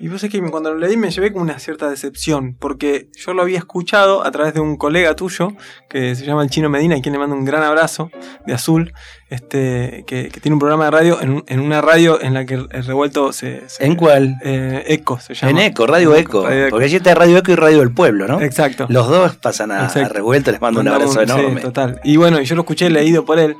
y 0.00 0.08
vos 0.08 0.22
es 0.24 0.30
que 0.30 0.40
cuando 0.50 0.72
lo 0.72 0.78
leí 0.78 0.96
me 0.96 1.10
llevé 1.10 1.30
como 1.32 1.42
una 1.44 1.58
cierta 1.58 1.88
decepción 1.88 2.56
porque 2.58 3.08
yo 3.16 3.32
lo 3.32 3.42
había 3.42 3.58
escuchado 3.58 4.24
a 4.26 4.30
través 4.32 4.52
de 4.54 4.60
un 4.60 4.76
colega 4.76 5.14
tuyo 5.14 5.52
que 5.88 6.14
se 6.14 6.24
llama 6.26 6.42
el 6.42 6.50
Chino 6.50 6.68
Medina 6.68 6.96
y 6.96 7.02
quien 7.02 7.12
le 7.12 7.18
mando 7.18 7.36
un 7.36 7.44
gran 7.44 7.62
abrazo 7.62 8.10
de 8.46 8.52
Azul 8.54 8.92
este 9.30 10.04
que, 10.06 10.28
que 10.28 10.40
tiene 10.40 10.54
un 10.54 10.58
programa 10.58 10.84
de 10.86 10.90
radio 10.90 11.20
en, 11.20 11.44
en 11.46 11.60
una 11.60 11.80
radio 11.80 12.20
en 12.20 12.34
la 12.34 12.44
que 12.44 12.54
el, 12.54 12.68
el 12.72 12.84
revuelto 12.84 13.32
se, 13.32 13.68
se- 13.68 13.84
¿En 13.84 13.96
cuál? 13.96 14.36
eh, 14.42 14.84
Eco 14.88 15.18
se 15.20 15.34
llama 15.34 15.50
En 15.50 15.58
Eco, 15.58 15.86
Radio 15.86 16.14
Eco. 16.14 16.44
Radio 16.44 16.62
Eco. 16.66 16.70
Porque 16.70 16.84
allí 16.86 16.96
está 16.96 17.14
Radio 17.14 17.38
Eco 17.38 17.52
y 17.52 17.54
Radio 17.56 17.78
del 17.80 17.92
Pueblo, 17.92 18.26
¿no? 18.26 18.40
exacto 18.40 18.86
Los 18.88 19.08
dos 19.08 19.36
pasan 19.36 19.70
a, 19.72 19.82
a 19.82 19.84
Exacto. 19.84 20.12
revuelta, 20.14 20.50
les 20.52 20.60
mando 20.60 20.80
un 20.80 20.88
abrazo 20.88 21.12
sí, 21.14 21.20
enorme. 21.20 21.60
total. 21.60 22.00
Y 22.04 22.16
bueno, 22.16 22.40
yo 22.40 22.54
lo 22.54 22.62
escuché 22.62 22.90
leído 22.90 23.24
por 23.24 23.38
él. 23.38 23.56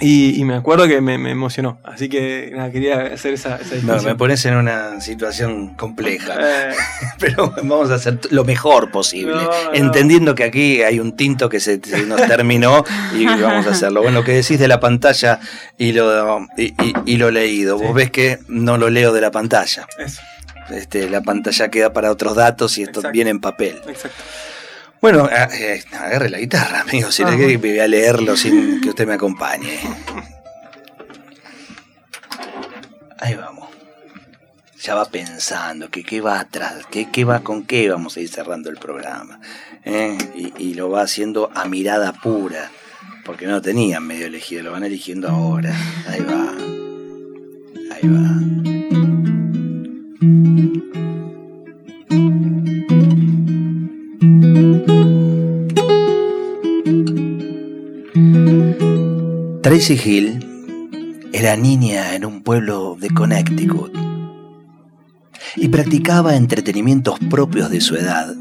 Y, 0.00 0.38
y 0.38 0.44
me 0.44 0.54
acuerdo 0.54 0.86
que 0.86 1.00
me, 1.00 1.16
me 1.16 1.30
emocionó. 1.30 1.78
Así 1.82 2.10
que 2.10 2.50
nada, 2.54 2.70
quería 2.70 3.00
hacer 3.14 3.32
esa, 3.32 3.56
esa 3.56 3.76
No, 3.82 4.02
me 4.02 4.14
pones 4.14 4.44
en 4.44 4.54
una 4.56 5.00
situación 5.00 5.74
compleja, 5.74 6.34
Eh, 6.38 6.74
pero 7.18 7.50
vamos 7.56 7.90
a 7.90 7.94
hacer 7.94 8.18
lo 8.30 8.44
mejor 8.44 8.90
posible, 8.90 9.32
No, 9.32 9.44
no. 9.44 9.72
entendiendo 9.72 10.34
que 10.34 10.44
aquí 10.44 10.82
hay 10.82 11.00
un 11.00 11.16
tinto 11.16 11.48
que 11.48 11.60
se, 11.60 11.80
se 11.82 12.02
nos 12.04 12.20
terminó 12.26 12.84
y 13.14 13.24
vamos 13.40 13.66
a 13.66 13.70
hacerlo. 13.70 14.02
Bueno, 14.02 14.22
que 14.22 14.32
decís 14.32 14.58
de 14.58 14.68
la 14.68 14.80
pantalla 14.80 15.40
y 15.78 15.92
lo, 15.92 16.40
y, 16.58 16.64
y- 16.82 16.94
y 17.06 17.16
lo 17.16 17.30
leído, 17.30 17.78
vos 17.78 17.94
ves 17.94 18.10
que 18.10 18.38
no 18.48 18.76
lo 18.76 18.90
leo 18.90 19.12
de 19.14 19.20
la 19.22 19.30
pantalla. 19.30 19.86
eso, 19.98 20.20
Este, 20.68 21.08
la 21.08 21.22
pantalla 21.22 21.68
queda 21.70 21.92
para 21.94 22.10
otros 22.10 22.34
datos 22.36 22.76
y 22.76 22.82
esto 22.82 23.00
Exacto. 23.00 23.12
viene 23.14 23.30
en 23.30 23.40
papel. 23.40 23.80
exacto. 23.88 24.22
Bueno, 25.00 25.24
a- 25.26 25.44
eh, 25.54 25.84
agarre 25.92 26.30
la 26.30 26.38
guitarra, 26.38 26.80
amigo, 26.80 27.10
si 27.12 27.22
Ah, 27.22 27.30
no 27.30 27.36
que 27.36 27.44
bueno. 27.44 27.58
voy 27.60 27.78
a 27.78 27.86
leerlo 27.88 28.36
sin 28.36 28.80
que 28.80 28.88
usted 28.88 29.06
me 29.06 29.14
acompañe. 29.14 29.78
Ahí 33.18 33.34
vamos. 33.34 33.68
Ya 34.82 34.94
va 34.94 35.04
pensando 35.06 35.90
que 35.90 36.04
qué 36.04 36.20
va 36.20 36.38
atrás, 36.40 36.86
que 36.90 37.10
qué 37.10 37.24
va 37.24 37.40
con 37.40 37.64
qué 37.64 37.88
vamos 37.90 38.16
a 38.16 38.20
ir 38.20 38.28
cerrando 38.28 38.70
el 38.70 38.76
programa. 38.76 39.40
¿eh? 39.84 40.16
Y, 40.36 40.52
y 40.58 40.74
lo 40.74 40.90
va 40.90 41.02
haciendo 41.02 41.50
a 41.54 41.66
mirada 41.66 42.12
pura, 42.12 42.70
porque 43.24 43.46
no 43.46 43.60
tenían 43.62 44.06
medio 44.06 44.26
elegido, 44.26 44.62
lo 44.62 44.72
van 44.72 44.84
eligiendo 44.84 45.28
ahora. 45.28 45.74
Ahí 46.08 46.20
va. 46.20 46.52
Ahí 47.94 48.08
va. 48.08 48.32
Tracy 59.76 60.00
Hill 60.02 61.28
era 61.34 61.54
niña 61.54 62.14
en 62.14 62.24
un 62.24 62.42
pueblo 62.42 62.96
de 62.98 63.10
Connecticut 63.10 63.92
y 65.54 65.68
practicaba 65.68 66.34
entretenimientos 66.34 67.18
propios 67.28 67.68
de 67.68 67.82
su 67.82 67.94
edad, 67.94 68.34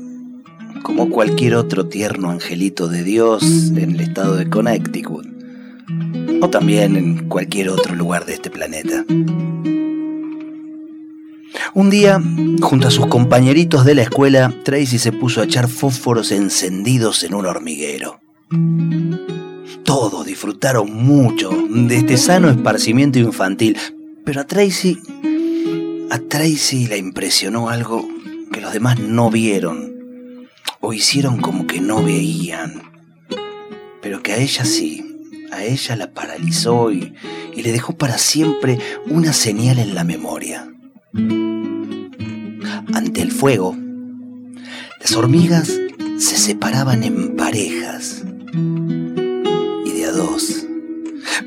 como 0.82 1.10
cualquier 1.10 1.56
otro 1.56 1.88
tierno 1.90 2.30
angelito 2.30 2.88
de 2.88 3.04
Dios 3.04 3.44
en 3.76 3.96
el 3.96 4.00
estado 4.00 4.38
de 4.38 4.50
Connecticut, 4.50 5.28
o 6.42 6.50
también 6.50 6.96
en 6.96 7.28
cualquier 7.28 7.68
otro 7.68 7.96
lugar 7.96 8.26
de 8.26 8.36
este 8.36 8.50
planeta. 8.50 9.04
Un 11.74 11.90
día, 11.90 12.24
junto 12.62 12.88
a 12.88 12.92
sus 12.92 13.08
compañeritos 13.08 13.84
de 13.84 13.96
la 13.96 14.04
escuela, 14.04 14.54
Tracy 14.64 15.00
se 15.00 15.12
puso 15.12 15.42
a 15.42 15.44
echar 15.44 15.68
fósforos 15.68 16.32
encendidos 16.32 17.26
en 17.26 17.34
un 17.34 17.46
hormiguero. 17.46 18.22
Todos 19.86 20.26
disfrutaron 20.26 20.92
mucho 20.92 21.52
de 21.70 21.98
este 21.98 22.18
sano 22.18 22.50
esparcimiento 22.50 23.20
infantil, 23.20 23.78
pero 24.26 24.42
a 24.42 24.48
Tracy, 24.48 24.98
a 26.10 26.18
Tracy 26.18 26.88
le 26.88 26.98
impresionó 26.98 27.70
algo 27.70 28.04
que 28.52 28.62
los 28.62 28.74
demás 28.74 29.00
no 29.00 29.30
vieron 29.30 30.50
o 30.82 30.92
hicieron 30.92 31.40
como 31.40 31.68
que 31.68 31.82
no 31.82 32.04
veían, 32.04 32.82
pero 34.02 34.24
que 34.24 34.34
a 34.34 34.38
ella 34.38 34.66
sí, 34.66 35.06
a 35.52 35.64
ella 35.64 35.96
la 35.96 36.12
paralizó 36.12 36.92
y, 36.92 37.14
y 37.56 37.62
le 37.62 37.72
dejó 37.72 37.96
para 37.96 38.18
siempre 38.18 38.80
una 39.06 39.34
señal 39.34 39.78
en 39.78 39.94
la 39.94 40.04
memoria. 40.04 40.68
Ante 42.92 43.22
el 43.22 43.32
fuego, 43.32 43.78
las 45.00 45.16
hormigas 45.16 45.72
se 46.18 46.38
separaban 46.38 47.04
en 47.04 47.36
parejas 47.36 48.24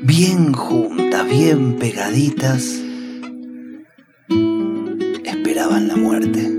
bien 0.01 0.53
juntas, 0.53 1.29
bien 1.29 1.77
pegaditas, 1.77 2.63
esperaban 5.25 5.87
la 5.87 5.95
muerte. 5.95 6.58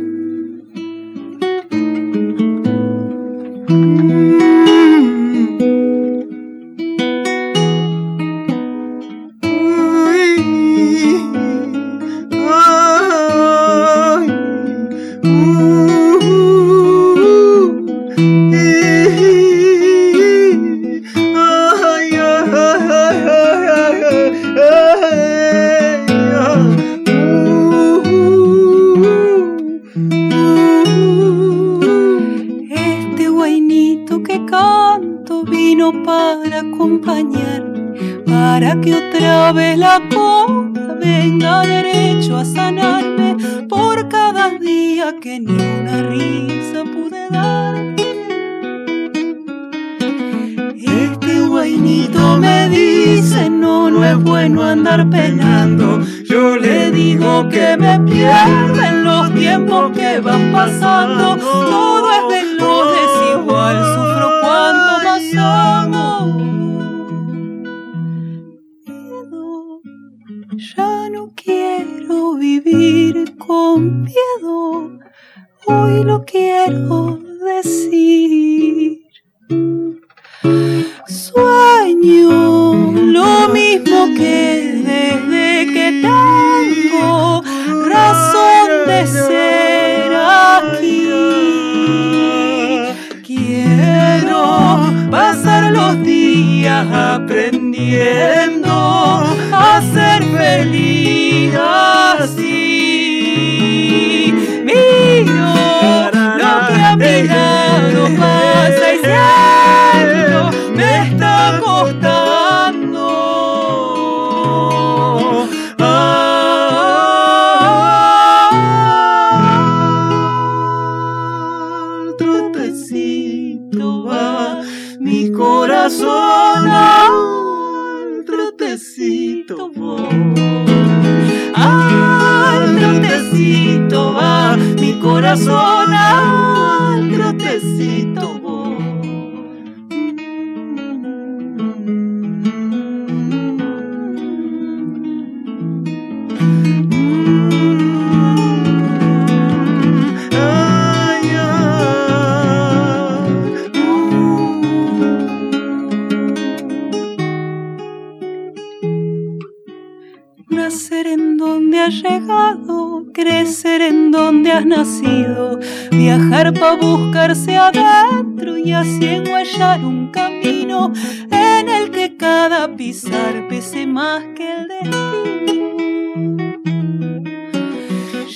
Viajar 165.91 166.53
para 166.55 166.77
buscarse 166.77 167.57
adentro 167.57 168.57
y 168.57 168.73
así 168.73 169.07
enguallar 169.07 169.85
un 169.85 170.11
camino 170.11 170.93
en 171.31 171.69
el 171.69 171.91
que 171.91 172.17
cada 172.17 172.75
pisar 172.77 173.47
pese 173.49 173.87
más 173.87 174.23
que 174.37 174.53
el 174.53 174.69
destino. 174.69 175.31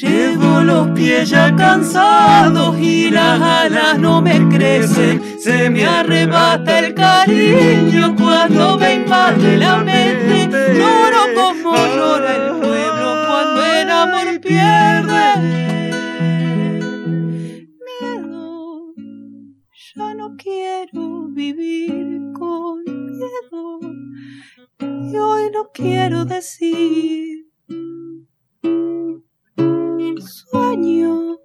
Llevo 0.00 0.60
los 0.60 0.88
pies 0.88 1.30
ya 1.30 1.54
cansados 1.56 2.78
y 2.78 3.10
las 3.10 3.40
alas 3.40 3.98
no 3.98 4.20
me 4.20 4.48
crecen. 4.48 5.22
Se 5.38 5.70
me 5.70 5.86
arrebata 5.86 6.78
el 6.80 6.94
cariño 6.94 8.14
cuando 8.16 8.78
me 8.78 8.94
invade 8.96 9.56
la 9.56 9.78
mente. 9.78 10.74
Lloro 10.74 11.22
como 11.34 11.76
llora 11.76 12.36
el 12.36 12.60
pueblo 12.60 13.24
cuando 13.26 13.64
el 13.64 13.90
amor 13.90 14.40
pierde. 14.40 15.73
Vivir 21.52 22.32
con 22.32 22.82
miedo. 22.84 23.80
Y 24.80 25.16
hoy 25.16 25.50
no 25.52 25.70
quiero 25.74 26.24
decir. 26.24 27.46
Sueño 30.50 31.36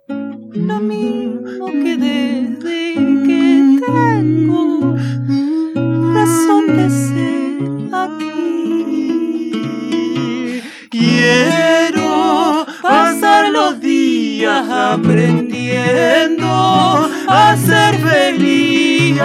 lo 0.54 0.80
mismo 0.80 1.66
que 1.66 1.98
desde 1.98 2.94
que 3.26 3.78
tengo 3.86 4.96
razón 6.14 6.68
de 6.78 6.90
ser 6.90 7.58
aquí. 7.94 9.52
Quiero 10.90 12.66
pasar 12.82 13.52
los 13.52 13.82
días 13.82 14.70
aprendiendo 14.70 15.49
a 17.28 17.56
ser 17.58 17.98
feliz 18.00 19.20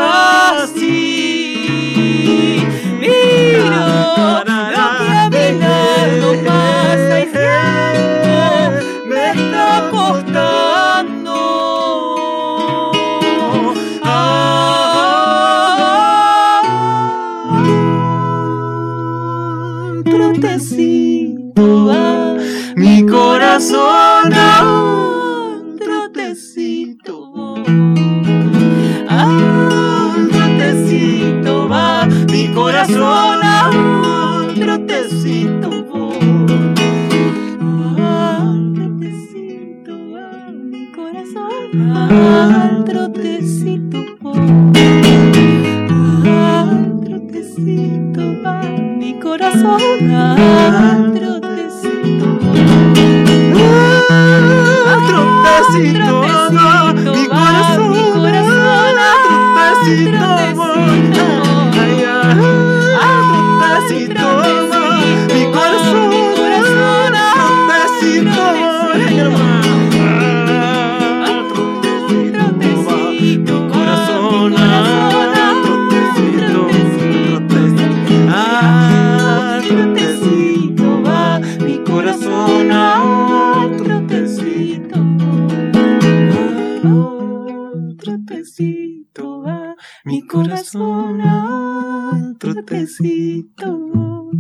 mi 90.65 90.71
corazón 90.73 91.21
Ah, 91.23 92.33
trotecito 92.39 94.31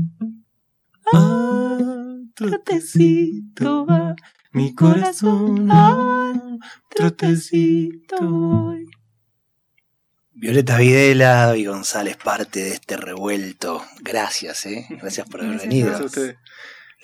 Ah, 1.12 2.16
trotecito 2.34 3.86
va 3.86 4.14
mi 4.52 4.74
corazón 4.74 5.68
Ah, 5.70 6.32
trotecito 6.88 8.16
voy. 8.20 8.86
Violeta 10.36 10.78
Videla 10.78 11.56
y 11.56 11.64
González, 11.66 12.16
parte 12.16 12.60
de 12.60 12.72
este 12.74 12.96
revuelto. 12.96 13.82
Gracias, 14.00 14.66
¿eh? 14.66 14.86
Gracias 14.90 15.28
por 15.28 15.40
haber 15.40 15.52
Gracias 15.52 15.68
venido. 15.70 15.96
a 15.96 16.04
ustedes. 16.04 16.36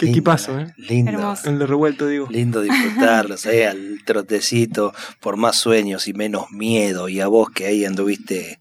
Qué 0.00 0.06
Lindo, 0.06 0.18
equipazo, 0.18 0.58
¿eh? 0.58 0.72
Lindo. 0.78 1.10
Hermoso. 1.10 1.50
El 1.50 1.58
de 1.58 1.66
revuelto, 1.66 2.06
digo. 2.06 2.26
Lindo 2.30 2.62
disfrutarlos, 2.62 3.44
¿eh? 3.46 3.66
al 3.66 3.98
trotecito, 4.06 4.94
por 5.20 5.36
más 5.36 5.56
sueños 5.56 6.08
y 6.08 6.14
menos 6.14 6.50
miedo. 6.50 7.10
Y 7.10 7.20
a 7.20 7.26
vos 7.26 7.50
que 7.50 7.66
ahí 7.66 7.84
anduviste 7.84 8.58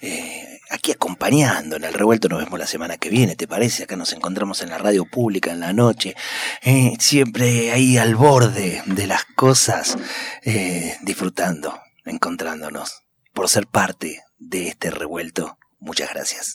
eh, 0.00 0.60
aquí 0.70 0.92
acompañando 0.92 1.76
en 1.76 1.84
el 1.84 1.92
revuelto. 1.92 2.30
Nos 2.30 2.42
vemos 2.42 2.58
la 2.58 2.66
semana 2.66 2.96
que 2.96 3.10
viene, 3.10 3.36
¿te 3.36 3.46
parece? 3.46 3.82
Acá 3.82 3.96
nos 3.96 4.14
encontramos 4.14 4.62
en 4.62 4.70
la 4.70 4.78
radio 4.78 5.04
pública 5.04 5.52
en 5.52 5.60
la 5.60 5.74
noche. 5.74 6.14
eh, 6.62 6.94
siempre 6.98 7.70
ahí 7.70 7.98
al 7.98 8.16
borde 8.16 8.82
de 8.86 9.06
las 9.06 9.26
cosas, 9.36 9.98
eh, 10.42 10.96
disfrutando, 11.02 11.78
encontrándonos. 12.06 13.02
Por 13.34 13.50
ser 13.50 13.66
parte 13.66 14.22
de 14.38 14.68
este 14.68 14.90
revuelto. 14.90 15.58
Muchas 15.80 16.08
gracias. 16.14 16.54